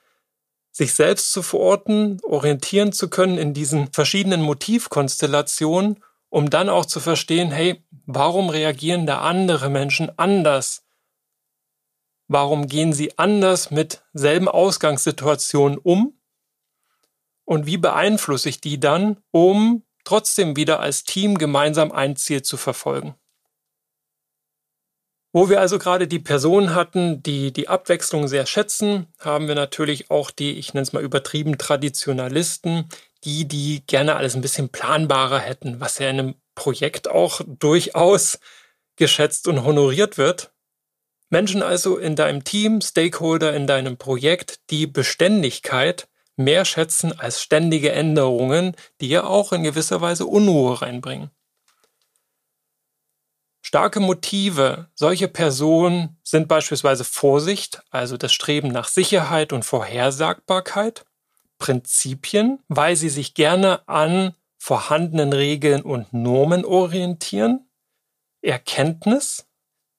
sich 0.75 0.93
selbst 0.95 1.33
zu 1.33 1.43
verorten, 1.43 2.19
orientieren 2.25 2.93
zu 2.93 3.09
können 3.09 3.39
in 3.39 3.55
diesen 3.55 3.93
verschiedenen 3.93 4.43
Motivkonstellationen, 4.43 6.03
um 6.31 6.51
dann 6.51 6.69
auch 6.69 6.85
zu 6.85 6.99
verstehen, 6.99 7.53
hey, 7.53 7.85
warum 8.07 8.51
reagieren 8.51 9.07
da 9.07 9.21
andere 9.21 9.71
Menschen 9.71 10.11
anders? 10.19 10.85
Warum 12.27 12.67
gehen 12.67 12.93
sie 12.93 13.17
anders 13.19 13.71
mit 13.71 14.03
selben 14.15 14.49
Ausgangssituationen 14.49 15.79
um? 15.79 16.19
Und 17.45 17.67
wie 17.67 17.77
beeinflusse 17.77 18.49
ich 18.49 18.61
die 18.61 18.81
dann, 18.81 19.23
um 19.31 19.85
trotzdem 20.03 20.57
wieder 20.57 20.81
als 20.81 21.05
Team 21.05 21.39
gemeinsam 21.39 21.93
ein 21.93 22.17
Ziel 22.17 22.43
zu 22.43 22.57
verfolgen? 22.57 23.15
Wo 25.37 25.49
wir 25.49 25.61
also 25.61 25.81
gerade 25.81 26.07
die 26.07 26.21
Personen 26.21 26.77
hatten, 26.77 27.21
die 27.21 27.53
die 27.53 27.67
Abwechslung 27.67 28.29
sehr 28.29 28.47
schätzen, 28.47 29.09
haben 29.19 29.49
wir 29.49 29.57
natürlich 29.57 30.09
auch 30.09 30.31
die, 30.31 30.53
ich 30.53 30.75
nenne 30.75 30.85
es 30.85 30.93
mal 30.93 31.03
übertrieben, 31.03 31.59
Traditionalisten, 31.59 32.89
die, 33.25 33.49
die 33.49 33.83
gerne 33.85 34.15
alles 34.15 34.37
ein 34.37 34.43
bisschen 34.43 34.69
planbarer 34.69 35.41
hätten, 35.41 35.81
was 35.81 35.99
ja 35.99 36.09
in 36.09 36.21
einem 36.21 36.35
Projekt 36.55 37.09
auch 37.09 37.41
durchaus 37.47 38.39
geschätzt 38.95 39.49
und 39.49 39.65
honoriert 39.65 40.19
wird. 40.19 40.53
Menschen 41.31 41.65
also 41.65 41.97
in 41.97 42.15
deinem 42.15 42.45
Team, 42.45 42.81
Stakeholder 42.81 43.57
in 43.57 43.67
deinem 43.67 43.97
Projekt, 43.97 44.61
die 44.71 44.87
Beständigkeit 44.87 46.07
mehr 46.37 46.65
schätzen 46.65 47.19
als 47.19 47.43
ständige 47.43 47.91
Änderungen, 47.91 48.77
die 49.01 49.09
ja 49.09 49.25
auch 49.25 49.53
in 49.53 49.65
gewisser 49.65 50.01
Weise 50.01 50.27
Unruhe 50.27 50.81
reinbringen. 50.81 51.33
Starke 53.67 53.99
Motive 53.99 54.91
solche 54.95 55.27
Personen 55.27 56.19
sind 56.23 56.49
beispielsweise 56.49 57.03
Vorsicht, 57.03 57.83
also 57.89 58.19
das 58.19 58.35
Streben 58.35 58.69
nach 58.69 58.89
Sicherheit 58.89 59.55
und 59.55 59.65
Vorhersagbarkeit, 59.65 61.07
Prinzipien, 61.59 62.63
weil 62.69 62.95
sie 62.95 63.09
sich 63.09 63.33
gerne 63.33 63.89
an 63.89 64.35
vorhandenen 64.59 65.33
Regeln 65.33 65.81
und 65.81 66.13
Normen 66.13 66.67
orientieren, 66.67 67.67
Erkenntnis, 68.43 69.47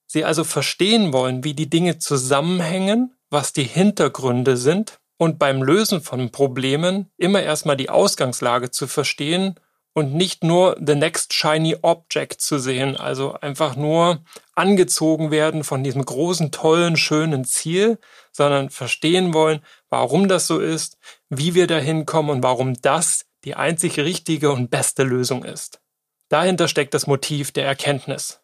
sie 0.06 0.24
also 0.24 0.44
verstehen 0.44 1.12
wollen, 1.12 1.44
wie 1.44 1.56
die 1.56 1.70
Dinge 1.70 1.98
zusammenhängen, 1.98 3.16
was 3.32 3.52
die 3.52 3.64
Hintergründe 3.64 4.58
sind, 4.58 5.00
und 5.18 5.40
beim 5.40 5.64
Lösen 5.64 6.02
von 6.02 6.30
Problemen 6.30 7.10
immer 7.18 7.42
erstmal 7.42 7.78
die 7.78 7.90
Ausgangslage 7.90 8.70
zu 8.70 8.86
verstehen 8.86 9.56
und 9.96 10.14
nicht 10.14 10.44
nur 10.44 10.76
the 10.86 10.94
next 10.94 11.34
shiny 11.34 11.78
object 11.82 12.42
zu 12.42 12.60
sehen, 12.60 12.98
also 12.98 13.34
einfach 13.34 13.78
nur 13.78 14.24
angezogen 14.54 15.32
werden 15.32 15.64
von 15.64 15.84
diesem 15.84 16.04
großen, 16.04 16.52
tollen, 16.52 16.98
schönen 16.98 17.46
Ziel, 17.46 17.98
sondern 18.34 18.70
verstehen 18.70 19.34
wollen, 19.34 19.62
warum 19.90 20.28
das 20.28 20.48
so 20.48 20.60
ist, 20.60 20.98
wie 21.30 21.56
wir 21.56 21.66
dahin 21.66 22.06
kommen 22.06 22.30
und 22.30 22.44
warum 22.44 22.74
das 22.82 23.26
die 23.46 23.56
einzig 23.56 23.98
richtige 23.98 24.52
und 24.52 24.70
beste 24.70 25.04
Lösung 25.04 25.46
ist. 25.46 25.82
Dahinter 26.28 26.68
steckt 26.68 26.94
das 26.94 27.08
Motiv 27.08 27.54
der 27.54 27.66
Erkenntnis. 27.66 28.42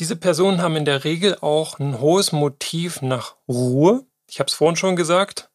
Diese 0.00 0.16
Personen 0.16 0.62
haben 0.62 0.76
in 0.76 0.86
der 0.86 1.04
Regel 1.04 1.36
auch 1.40 1.78
ein 1.78 2.00
hohes 2.00 2.32
Motiv 2.32 3.02
nach 3.02 3.36
Ruhe. 3.46 4.06
Ich 4.26 4.40
habe 4.40 4.48
es 4.48 4.54
vorhin 4.54 4.76
schon 4.76 4.96
gesagt. 4.96 5.50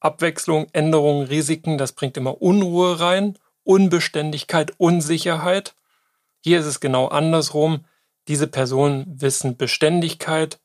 Abwechslung, 0.00 0.66
Änderungen, 0.72 1.26
Risiken, 1.26 1.78
das 1.78 1.92
bringt 1.92 2.16
immer 2.16 2.40
Unruhe 2.40 3.00
rein, 3.00 3.38
Unbeständigkeit, 3.64 4.72
Unsicherheit. 4.78 5.74
Hier 6.40 6.60
ist 6.60 6.66
es 6.66 6.80
genau 6.80 7.08
andersrum. 7.08 7.84
Diese 8.26 8.46
Personen 8.46 9.20
wissen 9.20 9.56
Beständigkeit, 9.56 10.58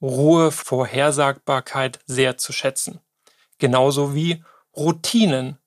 Ruhe, 0.00 0.52
Vorhersagbarkeit 0.52 1.98
sehr 2.06 2.38
zu 2.38 2.52
schätzen. 2.52 3.00
Genauso 3.58 4.14
wie 4.14 4.44
Routinen. 4.76 5.58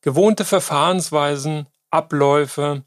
Gewohnte 0.00 0.44
Verfahrensweisen, 0.44 1.66
Abläufe, 1.90 2.84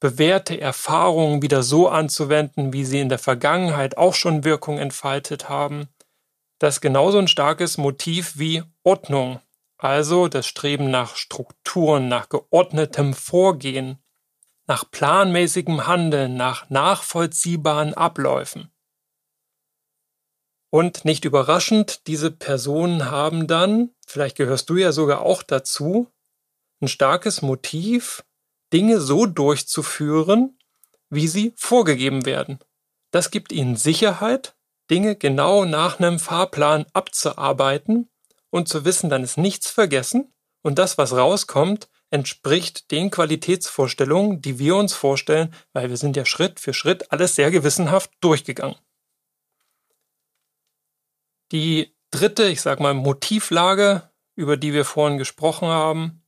bewährte 0.00 0.60
Erfahrungen 0.60 1.42
wieder 1.42 1.62
so 1.62 1.88
anzuwenden, 1.88 2.72
wie 2.72 2.84
sie 2.84 3.00
in 3.00 3.08
der 3.08 3.18
Vergangenheit 3.18 3.98
auch 3.98 4.14
schon 4.14 4.42
Wirkung 4.42 4.78
entfaltet 4.78 5.48
haben. 5.48 5.88
Das 6.62 6.80
genauso 6.80 7.18
ein 7.18 7.26
starkes 7.26 7.76
Motiv 7.76 8.38
wie 8.38 8.62
Ordnung, 8.84 9.40
also 9.78 10.28
das 10.28 10.46
Streben 10.46 10.92
nach 10.92 11.16
Strukturen, 11.16 12.06
nach 12.06 12.28
geordnetem 12.28 13.14
Vorgehen, 13.14 13.98
nach 14.68 14.88
planmäßigem 14.88 15.88
Handeln, 15.88 16.36
nach 16.36 16.70
nachvollziehbaren 16.70 17.94
Abläufen. 17.94 18.70
Und 20.70 21.04
nicht 21.04 21.24
überraschend, 21.24 22.06
diese 22.06 22.30
Personen 22.30 23.10
haben 23.10 23.48
dann, 23.48 23.90
vielleicht 24.06 24.36
gehörst 24.36 24.70
du 24.70 24.76
ja 24.76 24.92
sogar 24.92 25.22
auch 25.22 25.42
dazu, 25.42 26.12
ein 26.80 26.86
starkes 26.86 27.42
Motiv, 27.42 28.24
Dinge 28.72 29.00
so 29.00 29.26
durchzuführen, 29.26 30.56
wie 31.10 31.26
sie 31.26 31.54
vorgegeben 31.56 32.24
werden. 32.24 32.60
Das 33.10 33.32
gibt 33.32 33.50
ihnen 33.50 33.74
Sicherheit, 33.74 34.54
Dinge 34.92 35.16
genau 35.16 35.64
nach 35.64 35.98
einem 35.98 36.18
Fahrplan 36.18 36.84
abzuarbeiten 36.92 38.10
und 38.50 38.68
zu 38.68 38.84
wissen, 38.84 39.08
dann 39.08 39.24
ist 39.24 39.38
nichts 39.38 39.70
vergessen 39.70 40.34
und 40.60 40.78
das, 40.78 40.98
was 40.98 41.14
rauskommt, 41.14 41.88
entspricht 42.10 42.90
den 42.90 43.10
Qualitätsvorstellungen, 43.10 44.42
die 44.42 44.58
wir 44.58 44.76
uns 44.76 44.92
vorstellen, 44.92 45.54
weil 45.72 45.88
wir 45.88 45.96
sind 45.96 46.14
ja 46.14 46.26
Schritt 46.26 46.60
für 46.60 46.74
Schritt 46.74 47.10
alles 47.10 47.36
sehr 47.36 47.50
gewissenhaft 47.50 48.10
durchgegangen. 48.20 48.76
Die 51.52 51.96
dritte, 52.10 52.48
ich 52.48 52.60
sag 52.60 52.78
mal, 52.78 52.92
Motivlage, 52.92 54.10
über 54.36 54.58
die 54.58 54.74
wir 54.74 54.84
vorhin 54.84 55.16
gesprochen 55.16 55.68
haben, 55.68 56.22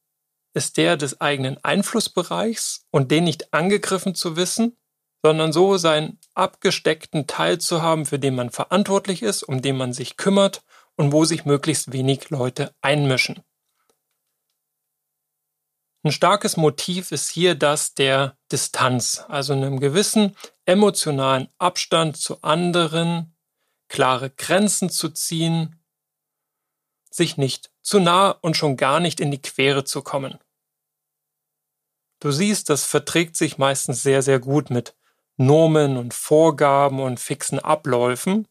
ist 0.55 0.79
der 0.79 0.96
des 0.96 1.20
eigenen 1.20 1.62
Einflussbereichs 1.62 2.87
und 2.90 3.11
den 3.11 3.24
nicht 3.24 3.53
angegriffen 3.53 4.14
zu 4.14 4.37
wissen, 4.37 4.79
sondern 5.22 5.53
so 5.53 5.77
seinen 5.77 6.18
abgesteckten 6.35 7.27
Teil 7.27 7.59
zu 7.59 7.83
haben, 7.83 8.07
für 8.07 8.18
den 8.18 8.35
man 8.35 8.51
verantwortlich 8.51 9.23
ist, 9.23 9.42
um 9.42 9.62
den 9.62 9.77
man 9.77 9.92
sich 9.92 10.16
kümmert 10.16 10.62
und 10.97 11.12
wo 11.12 11.25
sich 11.25 11.44
möglichst 11.44 11.92
wenig 11.92 12.31
Leute 12.31 12.75
einmischen. 12.81 13.42
Ein 16.03 16.12
starkes 16.12 16.59
Motiv 16.59 17.12
ist 17.12 17.31
hier 17.31 17.55
das 17.55 17.94
der 17.94 18.37
Distanz, 18.53 19.25
also 19.29 19.55
einem 19.55 19.81
gewissen 19.81 20.37
emotionalen 20.66 21.49
Abstand 21.57 22.18
zu 22.18 22.42
anderen, 22.42 23.35
klare 23.88 24.29
Grenzen 24.29 24.90
zu 24.90 25.09
ziehen, 25.09 25.81
sich 27.11 27.38
nicht 27.38 27.70
zu 27.81 28.01
nah 28.01 28.31
und 28.31 28.57
schon 28.57 28.77
gar 28.77 29.01
nicht 29.01 29.18
in 29.18 29.31
die 29.31 29.40
Quere 29.40 29.85
zu 29.85 30.03
kommen. 30.03 30.38
Du 32.20 32.31
siehst, 32.31 32.68
das 32.70 32.85
verträgt 32.85 33.37
sich 33.37 33.57
meistens 33.57 34.03
sehr, 34.03 34.20
sehr 34.20 34.40
gut 34.40 34.68
mit 34.70 34.94
Normen 35.37 35.97
und 35.97 36.14
Vorgaben 36.14 37.01
und 37.01 37.20
fixen 37.20 37.59
Abläufen. 37.59 38.47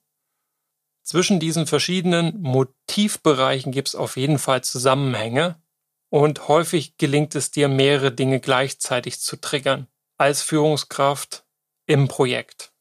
Zwischen 1.03 1.39
diesen 1.39 1.67
verschiedenen 1.67 2.41
Motivbereichen 2.41 3.71
gibt 3.71 3.89
es 3.89 3.95
auf 3.95 4.17
jeden 4.17 4.39
Fall 4.39 4.63
Zusammenhänge 4.63 5.61
und 6.09 6.47
häufig 6.47 6.97
gelingt 6.97 7.35
es 7.35 7.51
dir, 7.51 7.67
mehrere 7.67 8.11
Dinge 8.11 8.39
gleichzeitig 8.39 9.19
zu 9.19 9.39
triggern 9.39 9.87
als 10.17 10.41
Führungskraft 10.41 11.45
im 11.85 12.07
Projekt. 12.07 12.71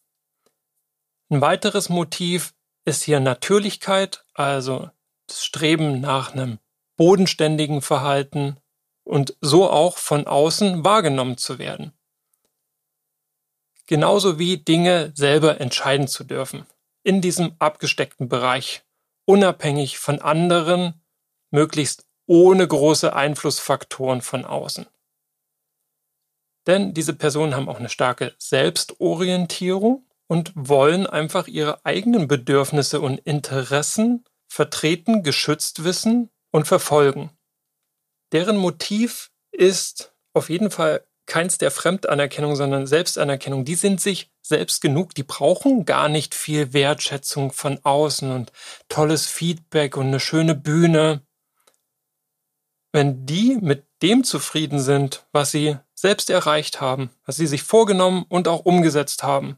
Ein 1.31 1.41
weiteres 1.41 1.89
Motiv 1.89 2.55
ist 2.85 3.03
hier 3.03 3.21
Natürlichkeit, 3.21 4.25
also 4.35 4.91
das 5.27 5.45
Streben 5.45 6.01
nach 6.01 6.33
einem 6.33 6.59
bodenständigen 6.97 7.83
Verhalten, 7.83 8.59
und 9.05 9.37
so 9.41 9.69
auch 9.69 9.99
von 9.99 10.27
außen 10.27 10.85
wahrgenommen 10.85 11.37
zu 11.37 11.59
werden. 11.59 11.93
Genauso 13.87 14.39
wie 14.39 14.59
Dinge 14.59 15.13
selber 15.15 15.61
entscheiden 15.61 16.09
zu 16.09 16.25
dürfen, 16.25 16.67
in 17.03 17.21
diesem 17.21 17.57
abgesteckten 17.59 18.29
Bereich, 18.29 18.83
unabhängig 19.25 19.99
von 19.99 20.21
anderen, 20.21 21.03
möglichst 21.51 22.07
ohne 22.27 22.67
große 22.67 23.15
Einflussfaktoren 23.15 24.23
von 24.23 24.45
außen. 24.45 24.87
Denn 26.67 26.95
diese 26.95 27.13
Personen 27.13 27.57
haben 27.57 27.69
auch 27.69 27.81
eine 27.81 27.89
starke 27.89 28.35
Selbstorientierung 28.39 30.07
und 30.29 30.53
wollen 30.55 31.07
einfach 31.07 31.49
ihre 31.49 31.85
eigenen 31.85 32.29
Bedürfnisse 32.29 33.01
und 33.01 33.19
Interessen 33.19 34.25
vertreten, 34.49 35.23
geschützt 35.23 35.83
wissen 35.83 36.31
und 36.53 36.69
verfolgen. 36.69 37.31
Deren 38.33 38.57
Motiv 38.57 39.31
ist 39.51 40.15
auf 40.33 40.49
jeden 40.49 40.71
Fall 40.71 41.05
keins 41.27 41.59
der 41.59 41.71
Fremdanerkennung, 41.71 42.57
sondern 42.57 42.87
Selbstanerkennung. 42.87 43.65
Die 43.65 43.75
sind 43.75 44.01
sich 44.01 44.31
selbst 44.43 44.81
genug, 44.81 45.15
die 45.15 45.23
brauchen 45.23 45.85
gar 45.85 46.09
nicht 46.09 46.35
viel 46.35 46.73
Wertschätzung 46.73 47.53
von 47.53 47.79
außen 47.83 48.31
und 48.31 48.53
tolles 48.89 49.27
Feedback 49.27 49.97
und 49.97 50.09
eine 50.09 50.21
schöne 50.21 50.55
Bühne. 50.55 51.23
Wenn 52.93 53.25
die 53.25 53.57
mit 53.61 53.87
dem 54.03 54.25
zufrieden 54.25 54.81
sind, 54.81 55.27
was 55.33 55.51
sie 55.51 55.79
selbst 55.95 56.29
erreicht 56.29 56.81
haben, 56.81 57.11
was 57.25 57.37
sie 57.37 57.47
sich 57.47 57.63
vorgenommen 57.63 58.25
und 58.29 58.49
auch 58.49 58.65
umgesetzt 58.65 59.23
haben, 59.23 59.57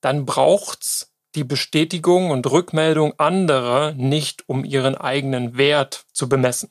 dann 0.00 0.24
braucht's 0.24 1.12
die 1.34 1.44
Bestätigung 1.44 2.30
und 2.30 2.50
Rückmeldung 2.50 3.18
anderer 3.18 3.92
nicht, 3.92 4.48
um 4.48 4.64
ihren 4.64 4.94
eigenen 4.96 5.56
Wert 5.56 6.06
zu 6.12 6.28
bemessen. 6.28 6.70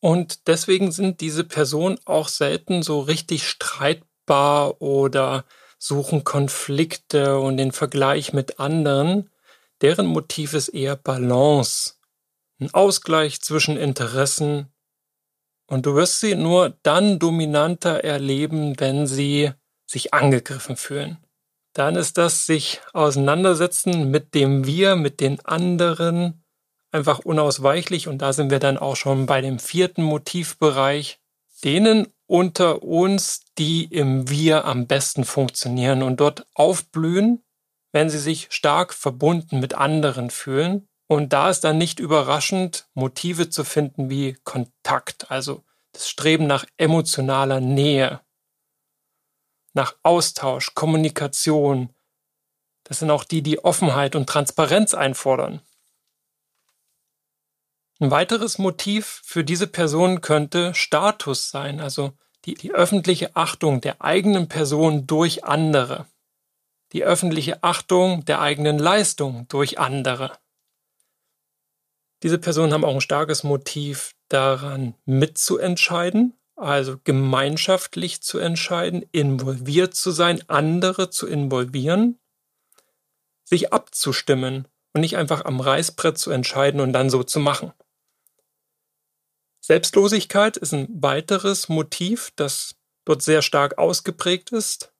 Und 0.00 0.46
deswegen 0.46 0.92
sind 0.92 1.20
diese 1.20 1.44
Personen 1.44 1.98
auch 2.04 2.28
selten 2.28 2.82
so 2.82 3.00
richtig 3.00 3.48
streitbar 3.48 4.80
oder 4.80 5.44
suchen 5.78 6.24
Konflikte 6.24 7.38
und 7.38 7.56
den 7.56 7.72
Vergleich 7.72 8.32
mit 8.32 8.60
anderen. 8.60 9.30
Deren 9.80 10.06
Motiv 10.06 10.54
ist 10.54 10.68
eher 10.68 10.96
Balance, 10.96 11.94
ein 12.60 12.72
Ausgleich 12.74 13.40
zwischen 13.40 13.76
Interessen. 13.76 14.72
Und 15.66 15.86
du 15.86 15.94
wirst 15.94 16.20
sie 16.20 16.34
nur 16.34 16.78
dann 16.82 17.18
dominanter 17.18 18.02
erleben, 18.04 18.78
wenn 18.80 19.06
sie 19.06 19.52
sich 19.86 20.14
angegriffen 20.14 20.76
fühlen. 20.76 21.18
Dann 21.74 21.96
ist 21.96 22.18
das 22.18 22.46
sich 22.46 22.80
auseinandersetzen 22.92 24.10
mit 24.10 24.34
dem 24.34 24.66
Wir, 24.66 24.96
mit 24.96 25.20
den 25.20 25.44
anderen, 25.44 26.42
einfach 26.98 27.20
unausweichlich 27.20 28.08
und 28.08 28.18
da 28.18 28.32
sind 28.32 28.50
wir 28.50 28.58
dann 28.58 28.76
auch 28.76 28.96
schon 28.96 29.26
bei 29.26 29.40
dem 29.40 29.58
vierten 29.58 30.02
Motivbereich, 30.02 31.20
denen 31.64 32.08
unter 32.26 32.82
uns, 32.82 33.44
die 33.56 33.84
im 33.84 34.28
Wir 34.28 34.66
am 34.66 34.86
besten 34.86 35.24
funktionieren 35.24 36.02
und 36.02 36.20
dort 36.20 36.46
aufblühen, 36.54 37.42
wenn 37.92 38.10
sie 38.10 38.18
sich 38.18 38.48
stark 38.50 38.92
verbunden 38.92 39.60
mit 39.60 39.74
anderen 39.74 40.30
fühlen. 40.30 40.88
Und 41.06 41.32
da 41.32 41.48
ist 41.48 41.64
dann 41.64 41.78
nicht 41.78 42.00
überraschend, 42.00 42.86
Motive 42.92 43.48
zu 43.48 43.64
finden 43.64 44.10
wie 44.10 44.34
Kontakt, 44.44 45.30
also 45.30 45.64
das 45.92 46.10
Streben 46.10 46.46
nach 46.46 46.66
emotionaler 46.76 47.60
Nähe, 47.60 48.20
nach 49.72 49.94
Austausch, 50.02 50.74
Kommunikation. 50.74 51.94
Das 52.84 52.98
sind 52.98 53.10
auch 53.10 53.24
die, 53.24 53.42
die 53.42 53.64
Offenheit 53.64 54.16
und 54.16 54.28
Transparenz 54.28 54.92
einfordern. 54.92 55.62
Ein 58.00 58.10
weiteres 58.10 58.58
Motiv 58.58 59.22
für 59.24 59.42
diese 59.44 59.66
Person 59.66 60.20
könnte 60.20 60.72
Status 60.74 61.50
sein, 61.50 61.80
also 61.80 62.12
die, 62.44 62.54
die 62.54 62.72
öffentliche 62.72 63.34
Achtung 63.34 63.80
der 63.80 64.02
eigenen 64.02 64.48
Person 64.48 65.06
durch 65.06 65.44
andere. 65.44 66.06
die 66.92 67.04
öffentliche 67.04 67.62
Achtung 67.62 68.24
der 68.24 68.40
eigenen 68.40 68.78
Leistung 68.78 69.46
durch 69.48 69.78
andere. 69.78 70.38
Diese 72.22 72.38
Personen 72.38 72.72
haben 72.72 72.84
auch 72.84 72.94
ein 72.94 73.00
starkes 73.00 73.44
Motiv 73.44 74.14
daran 74.28 74.94
mitzuentscheiden, 75.04 76.34
also 76.56 76.98
gemeinschaftlich 77.04 78.22
zu 78.22 78.38
entscheiden, 78.38 79.04
involviert 79.12 79.94
zu 79.94 80.10
sein, 80.10 80.42
andere 80.48 81.10
zu 81.10 81.28
involvieren, 81.28 82.18
sich 83.44 83.72
abzustimmen 83.72 84.66
und 84.94 85.02
nicht 85.02 85.16
einfach 85.16 85.44
am 85.44 85.60
Reißbrett 85.60 86.18
zu 86.18 86.30
entscheiden 86.30 86.80
und 86.80 86.92
dann 86.92 87.10
so 87.10 87.22
zu 87.22 87.38
machen. 87.38 87.72
Selbstlosigkeit 89.68 90.56
ist 90.56 90.72
ein 90.72 90.88
weiteres 91.02 91.68
Motiv, 91.68 92.32
das 92.36 92.76
dort 93.04 93.20
sehr 93.20 93.42
stark 93.42 93.76
ausgeprägt 93.76 94.50
ist. 94.50 94.94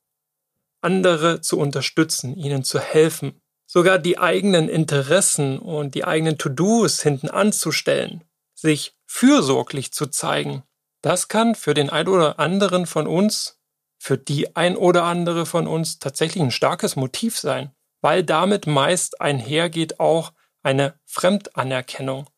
Andere 0.83 1.41
zu 1.41 1.59
unterstützen, 1.59 2.37
ihnen 2.37 2.65
zu 2.65 2.79
helfen, 2.79 3.41
sogar 3.67 3.99
die 3.99 4.19
eigenen 4.19 4.69
Interessen 4.69 5.59
und 5.59 5.95
die 5.95 6.05
eigenen 6.05 6.37
To-Dos 6.37 7.01
hinten 7.01 7.31
anzustellen, 7.31 8.25
sich 8.55 8.95
fürsorglich 9.07 9.91
zu 9.95 10.09
zeigen, 10.09 10.65
das 11.01 11.29
kann 11.29 11.55
für 11.55 11.73
den 11.73 11.89
ein 11.89 12.07
oder 12.07 12.39
anderen 12.39 12.85
von 12.85 13.07
uns, 13.07 13.59
für 13.99 14.19
die 14.19 14.55
ein 14.55 14.77
oder 14.77 15.05
andere 15.05 15.47
von 15.47 15.67
uns 15.67 15.99
tatsächlich 15.99 16.43
ein 16.43 16.51
starkes 16.51 16.95
Motiv 16.95 17.39
sein, 17.39 17.75
weil 18.03 18.23
damit 18.23 18.67
meist 18.67 19.19
einhergeht 19.23 19.99
auch 19.99 20.35
eine 20.63 21.01
Fremdanerkennung, 21.07 22.29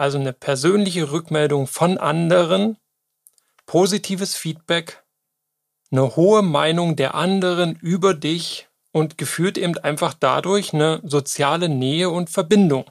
also 0.00 0.18
eine 0.18 0.32
persönliche 0.32 1.12
Rückmeldung 1.12 1.66
von 1.66 1.98
anderen, 1.98 2.78
positives 3.66 4.34
Feedback, 4.34 5.04
eine 5.90 6.16
hohe 6.16 6.40
Meinung 6.40 6.96
der 6.96 7.14
anderen 7.14 7.76
über 7.76 8.14
dich 8.14 8.68
und 8.92 9.18
geführt 9.18 9.58
eben 9.58 9.76
einfach 9.76 10.14
dadurch 10.14 10.72
eine 10.72 11.02
soziale 11.04 11.68
Nähe 11.68 12.08
und 12.08 12.30
Verbindung. 12.30 12.90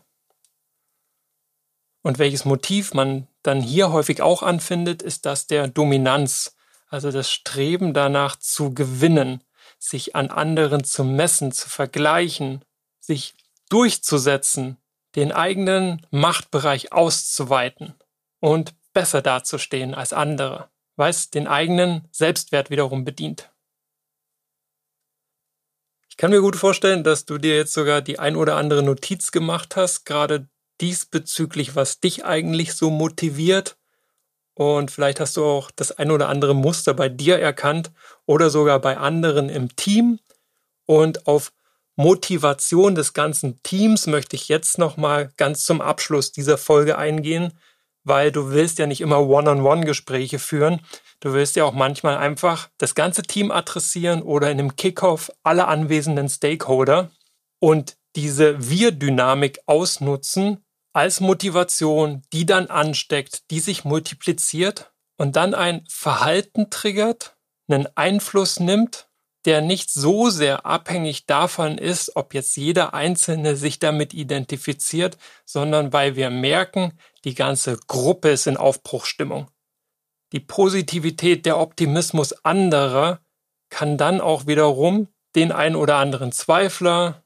Und 2.03 2.19
welches 2.19 2.45
Motiv 2.45 2.93
man 2.93 3.27
dann 3.41 3.59
hier 3.59 3.91
häufig 3.91 4.21
auch 4.21 4.43
anfindet, 4.43 5.01
ist 5.01 5.25
das 5.25 5.47
der 5.47 5.67
Dominanz, 5.67 6.55
also 6.89 7.11
das 7.11 7.31
Streben 7.31 7.95
danach 7.95 8.35
zu 8.35 8.75
gewinnen, 8.75 9.43
sich 9.79 10.15
an 10.15 10.29
anderen 10.29 10.83
zu 10.83 11.03
messen, 11.03 11.51
zu 11.53 11.69
vergleichen, 11.69 12.63
sich 12.99 13.33
durchzusetzen, 13.69 14.77
den 15.15 15.31
eigenen 15.31 16.05
Machtbereich 16.11 16.93
auszuweiten 16.93 17.95
und 18.39 18.73
besser 18.93 19.21
dazustehen 19.21 19.93
als 19.93 20.13
andere, 20.13 20.69
weil 20.95 21.09
es 21.09 21.29
den 21.29 21.47
eigenen 21.47 22.07
Selbstwert 22.11 22.69
wiederum 22.69 23.05
bedient 23.05 23.51
kann 26.19 26.31
mir 26.31 26.41
gut 26.41 26.57
vorstellen, 26.57 27.05
dass 27.05 27.23
du 27.23 27.37
dir 27.37 27.55
jetzt 27.55 27.71
sogar 27.71 28.01
die 28.01 28.19
ein 28.19 28.35
oder 28.35 28.57
andere 28.57 28.83
Notiz 28.83 29.31
gemacht 29.31 29.77
hast, 29.77 30.03
gerade 30.03 30.49
diesbezüglich, 30.81 31.77
was 31.77 32.01
dich 32.01 32.25
eigentlich 32.25 32.73
so 32.73 32.89
motiviert. 32.89 33.77
Und 34.53 34.91
vielleicht 34.91 35.21
hast 35.21 35.37
du 35.37 35.45
auch 35.45 35.71
das 35.71 35.93
ein 35.93 36.11
oder 36.11 36.27
andere 36.27 36.53
Muster 36.53 36.93
bei 36.93 37.07
dir 37.07 37.39
erkannt 37.39 37.93
oder 38.25 38.49
sogar 38.49 38.79
bei 38.79 38.97
anderen 38.97 39.47
im 39.47 39.73
Team. 39.77 40.19
Und 40.85 41.25
auf 41.25 41.53
Motivation 41.99 42.95
des 42.95 43.13
ganzen 43.13 43.61
Teams 43.63 44.07
möchte 44.07 44.35
ich 44.35 44.47
jetzt 44.47 44.77
nochmal 44.77 45.31
ganz 45.37 45.65
zum 45.65 45.81
Abschluss 45.81 46.31
dieser 46.31 46.57
Folge 46.57 46.97
eingehen, 46.97 47.53
weil 48.03 48.31
du 48.31 48.51
willst 48.51 48.79
ja 48.79 48.87
nicht 48.87 49.01
immer 49.01 49.19
One-on-One-Gespräche 49.27 50.39
führen, 50.39 50.81
Du 51.21 51.33
willst 51.33 51.57
ja 51.57 51.65
auch 51.65 51.73
manchmal 51.73 52.17
einfach 52.17 52.69
das 52.77 52.95
ganze 52.95 53.23
Team 53.23 53.51
adressieren 53.51 54.21
oder 54.21 54.49
in 54.49 54.59
einem 54.59 54.75
Kickoff 54.77 55.31
alle 55.43 55.67
anwesenden 55.67 56.29
Stakeholder 56.29 57.11
und 57.59 57.97
diese 58.15 58.69
Wir-Dynamik 58.69 59.59
ausnutzen 59.65 60.63
als 60.93 61.19
Motivation, 61.19 62.23
die 62.31 62.45
dann 62.45 62.67
ansteckt, 62.67 63.51
die 63.51 63.59
sich 63.59 63.83
multipliziert 63.83 64.91
und 65.17 65.35
dann 65.35 65.53
ein 65.53 65.85
Verhalten 65.89 66.69
triggert, 66.69 67.35
einen 67.67 67.87
Einfluss 67.95 68.59
nimmt, 68.59 69.08
der 69.49 69.61
nicht 69.61 69.91
so 69.91 70.29
sehr 70.29 70.65
abhängig 70.65 71.25
davon 71.25 71.77
ist, 71.77 72.15
ob 72.15 72.33
jetzt 72.33 72.55
jeder 72.55 72.93
Einzelne 72.93 73.55
sich 73.55 73.79
damit 73.79 74.13
identifiziert, 74.13 75.17
sondern 75.45 75.91
weil 75.91 76.15
wir 76.15 76.29
merken, 76.29 76.93
die 77.25 77.35
ganze 77.35 77.77
Gruppe 77.87 78.29
ist 78.29 78.47
in 78.47 78.55
Aufbruchstimmung 78.55 79.49
die 80.31 80.39
Positivität, 80.39 81.45
der 81.45 81.57
Optimismus 81.57 82.33
anderer 82.45 83.21
kann 83.69 83.97
dann 83.97 84.21
auch 84.21 84.47
wiederum 84.47 85.07
den 85.35 85.51
ein 85.51 85.75
oder 85.75 85.97
anderen 85.97 86.31
Zweifler, 86.31 87.23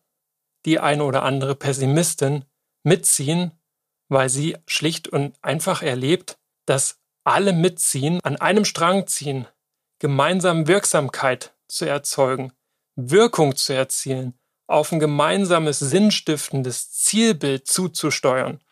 die 0.65 0.79
ein 0.79 1.01
oder 1.01 1.23
andere 1.23 1.55
Pessimistin 1.55 2.45
mitziehen, 2.83 3.51
weil 4.09 4.29
sie 4.29 4.57
schlicht 4.67 5.07
und 5.07 5.35
einfach 5.41 5.81
erlebt, 5.81 6.37
dass 6.65 6.99
alle 7.25 7.53
mitziehen, 7.53 8.19
an 8.23 8.37
einem 8.37 8.65
Strang 8.65 9.07
ziehen, 9.07 9.47
gemeinsam 9.99 10.67
Wirksamkeit 10.67 11.52
zu 11.73 11.85
erzeugen, 11.85 12.53
Wirkung 12.95 13.55
zu 13.55 13.73
erzielen, 13.73 14.39
auf 14.67 14.91
ein 14.91 14.99
gemeinsames 14.99 15.79
sinnstiftendes 15.79 16.91
Zielbild 16.91 17.67
zuzusteuern. 17.67 18.63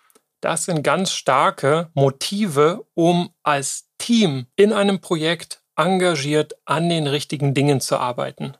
Das 0.42 0.66
sind 0.66 0.84
ganz 0.84 1.12
starke 1.12 1.92
Motive, 1.94 2.88
um 2.94 3.34
als 3.44 3.90
Team 3.98 4.48
in 4.56 4.74
einem 4.74 5.02
Projekt 5.02 5.64
engagiert 5.76 6.54
an 6.66 6.90
den 6.90 7.08
richtigen 7.08 7.54
Dingen 7.54 7.82
zu 7.82 7.98
arbeiten. 7.98 8.58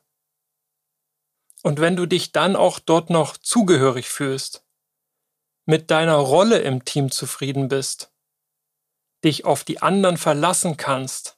Und 1.64 1.80
wenn 1.80 1.96
du 1.96 2.06
dich 2.06 2.32
dann 2.32 2.56
auch 2.56 2.80
dort 2.80 3.10
noch 3.10 3.38
zugehörig 3.38 4.10
fühlst, 4.10 4.66
mit 5.66 5.92
deiner 5.92 6.16
Rolle 6.16 6.60
im 6.60 6.86
Team 6.86 7.12
zufrieden 7.12 7.68
bist, 7.68 8.12
dich 9.24 9.46
auf 9.46 9.64
die 9.64 9.82
anderen 9.82 10.18
verlassen 10.18 10.78
kannst, 10.78 11.38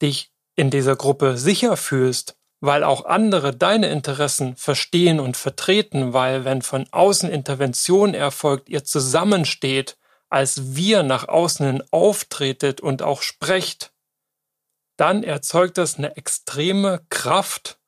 dich 0.00 0.32
in 0.56 0.70
dieser 0.70 0.96
Gruppe 0.96 1.36
sicher 1.36 1.76
fühlst, 1.76 2.36
weil 2.60 2.82
auch 2.82 3.04
andere 3.04 3.54
deine 3.54 3.88
Interessen 3.90 4.56
verstehen 4.56 5.20
und 5.20 5.36
vertreten, 5.36 6.12
weil 6.12 6.44
wenn 6.44 6.62
von 6.62 6.86
außen 6.90 7.30
Intervention 7.30 8.14
erfolgt, 8.14 8.68
ihr 8.68 8.82
zusammensteht, 8.84 9.98
als 10.28 10.74
wir 10.74 11.02
nach 11.02 11.28
außen 11.28 11.66
hin 11.66 11.82
auftretet 11.90 12.80
und 12.80 13.02
auch 13.02 13.22
sprecht, 13.22 13.92
dann 14.96 15.22
erzeugt 15.22 15.78
das 15.78 15.98
eine 15.98 16.16
extreme 16.16 17.04
Kraft 17.10 17.78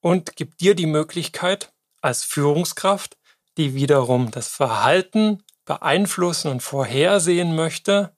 und 0.00 0.36
gibt 0.36 0.60
dir 0.60 0.74
die 0.74 0.86
Möglichkeit 0.86 1.72
als 2.02 2.24
Führungskraft, 2.24 3.16
die 3.56 3.74
wiederum 3.74 4.30
das 4.30 4.48
Verhalten 4.48 5.42
beeinflussen 5.64 6.50
und 6.50 6.62
vorhersehen 6.62 7.54
möchte, 7.54 8.15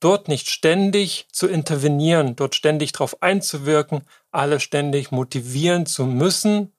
dort 0.00 0.28
nicht 0.28 0.50
ständig 0.50 1.26
zu 1.32 1.46
intervenieren, 1.48 2.36
dort 2.36 2.54
ständig 2.54 2.92
darauf 2.92 3.22
einzuwirken, 3.22 4.02
alle 4.30 4.60
ständig 4.60 5.10
motivieren 5.10 5.86
zu 5.86 6.04
müssen, 6.04 6.72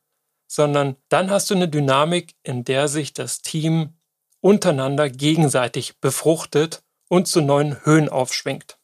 sondern 0.48 0.96
dann 1.10 1.30
hast 1.32 1.50
du 1.50 1.56
eine 1.56 1.68
Dynamik, 1.68 2.36
in 2.44 2.64
der 2.64 2.88
sich 2.88 3.14
das 3.14 3.42
Team 3.42 3.94
untereinander 4.42 5.10
gegenseitig 5.10 6.00
befruchtet 6.00 6.84
und 7.10 7.28
zu 7.28 7.42
neuen 7.42 7.84
Höhen 7.86 8.10
aufschwingt. 8.10 8.78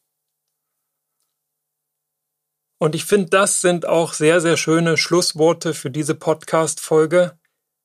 Und 2.82 2.96
ich 2.96 3.04
finde, 3.04 3.30
das 3.30 3.60
sind 3.60 3.86
auch 3.86 4.12
sehr, 4.12 4.40
sehr 4.40 4.56
schöne 4.56 4.96
Schlussworte 4.96 5.72
für 5.72 5.88
diese 5.88 6.16
Podcast-Folge. 6.16 7.38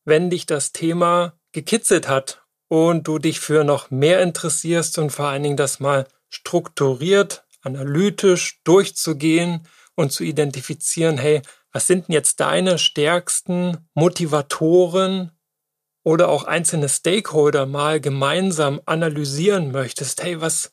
Wenn 0.06 0.32
dich 0.32 0.48
das 0.48 0.72
Thema 0.72 1.38
gekitzelt 1.52 2.08
hat 2.08 2.44
und 2.68 3.08
du 3.08 3.20
dich 3.20 3.40
für 3.40 3.64
noch 3.64 3.92
mehr 3.92 4.22
interessierst 4.22 4.98
und 4.98 5.12
vor 5.12 5.28
allen 5.28 5.44
Dingen 5.44 5.58
das 5.58 5.80
mal 5.80 6.08
strukturiert, 6.30 7.46
analytisch 7.62 8.62
durchzugehen 8.64 9.68
und 9.96 10.12
zu 10.12 10.24
identifizieren, 10.24 11.18
hey, 11.18 11.42
was 11.72 11.88
sind 11.88 12.08
denn 12.08 12.14
jetzt 12.14 12.40
deine 12.40 12.78
stärksten 12.78 13.78
Motivatoren 13.94 15.32
oder 16.04 16.30
auch 16.30 16.46
einzelne 16.46 16.88
Stakeholder 16.88 17.66
mal 17.66 18.00
gemeinsam 18.00 18.82
analysieren 18.86 19.72
möchtest, 19.72 20.24
hey, 20.24 20.40
was 20.40 20.72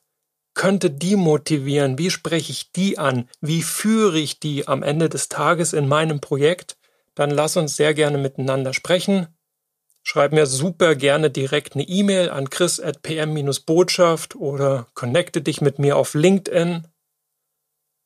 könnte 0.55 0.91
die 0.91 1.17
motivieren? 1.17 1.99
Wie 1.99 2.11
spreche 2.11 2.53
ich 2.53 2.71
die 2.71 2.99
an? 2.99 3.29
Wie 3.41 3.63
führe 3.63 4.19
ich 4.19 4.39
die 4.39 4.69
am 4.69 4.83
Ende 4.83 5.09
des 5.09 5.29
Tages 5.29 5.73
in 5.73 5.89
meinem 5.89 6.21
Projekt? 6.21 6.77
Dann 7.17 7.31
lass 7.31 7.57
uns 7.57 7.77
sehr 7.77 7.95
gerne 7.95 8.19
miteinander 8.19 8.73
sprechen. 8.73 9.27
Schreib 10.07 10.33
mir 10.33 10.45
super 10.47 10.95
gerne 10.95 11.31
direkt 11.31 11.75
eine 11.75 11.89
E-Mail 11.89 12.29
an 12.29 12.51
chris.pm-botschaft 12.51 14.37
oder 14.37 14.87
connecte 14.93 15.41
dich 15.41 15.63
mit 15.63 15.79
mir 15.79 15.97
auf 15.97 16.13
LinkedIn. 16.13 16.87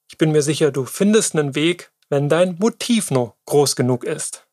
Ich 0.08 0.16
bin 0.16 0.30
mir 0.30 0.42
sicher, 0.42 0.70
du 0.70 0.84
findest 0.84 1.34
einen 1.34 1.56
Weg, 1.56 1.90
wenn 2.08 2.28
dein 2.28 2.56
Motiv 2.60 3.10
nur 3.10 3.36
groß 3.46 3.74
genug 3.74 4.04
ist. 4.04 4.46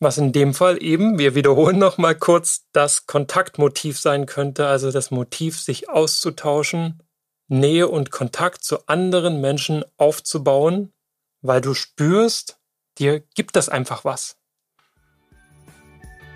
Was 0.00 0.18
in 0.18 0.32
dem 0.32 0.52
Fall 0.52 0.82
eben, 0.82 1.18
wir 1.18 1.36
wiederholen 1.36 1.78
nochmal 1.78 2.16
kurz, 2.16 2.66
das 2.72 3.06
Kontaktmotiv 3.06 3.98
sein 3.98 4.26
könnte, 4.26 4.66
also 4.66 4.90
das 4.90 5.12
Motiv, 5.12 5.60
sich 5.60 5.88
auszutauschen, 5.88 7.02
Nähe 7.46 7.88
und 7.88 8.10
Kontakt 8.10 8.64
zu 8.64 8.86
anderen 8.86 9.40
Menschen 9.40 9.84
aufzubauen, 9.96 10.92
weil 11.40 11.60
du 11.60 11.72
spürst, 11.74 12.58
dir 12.98 13.20
gibt 13.20 13.54
das 13.54 13.68
einfach 13.68 14.04
was. 14.04 14.38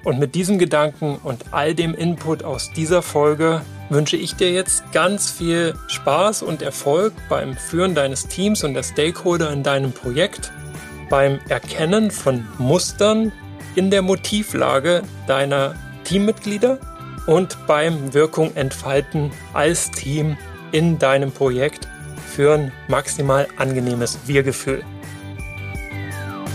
Und 0.05 0.19
mit 0.19 0.35
diesem 0.35 0.59
Gedanken 0.59 1.19
und 1.23 1.45
all 1.53 1.75
dem 1.75 1.95
Input 1.95 2.43
aus 2.43 2.73
dieser 2.73 3.03
Folge 3.03 3.63
wünsche 3.89 4.17
ich 4.17 4.35
dir 4.35 4.51
jetzt 4.51 4.91
ganz 4.93 5.31
viel 5.31 5.75
Spaß 5.87 6.43
und 6.43 6.63
Erfolg 6.63 7.13
beim 7.29 7.57
Führen 7.57 7.95
deines 7.95 8.27
Teams 8.27 8.65
und 8.65 8.75
der 8.75 8.83
Stakeholder 8.83 9.53
in 9.53 9.63
deinem 9.63 9.93
Projekt, 9.93 10.51
beim 11.09 11.39
Erkennen 11.49 12.11
von 12.11 12.47
Mustern 12.59 13.33
in 13.75 13.91
der 13.91 14.03
Motivlage 14.03 15.03
deiner 15.27 15.75
Teammitglieder 16.05 16.79
und 17.27 17.57
beim 17.67 18.13
Wirkung 18.13 18.57
entfalten 18.57 19.31
als 19.53 19.91
Team 19.91 20.37
in 20.73 20.99
deinem 20.99 21.31
Projekt 21.31 21.87
für 22.35 22.55
ein 22.55 22.73
maximal 22.89 23.47
angenehmes 23.57 24.19
Wir-Gefühl. 24.27 24.83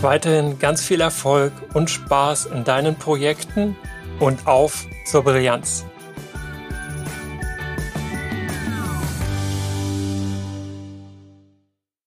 Weiterhin 0.00 0.60
ganz 0.60 0.84
viel 0.84 1.00
Erfolg 1.00 1.52
und 1.74 1.90
Spaß 1.90 2.46
in 2.46 2.62
deinen 2.62 2.94
Projekten 2.94 3.76
und 4.20 4.46
auf 4.46 4.86
zur 5.04 5.24
Brillanz. 5.24 5.86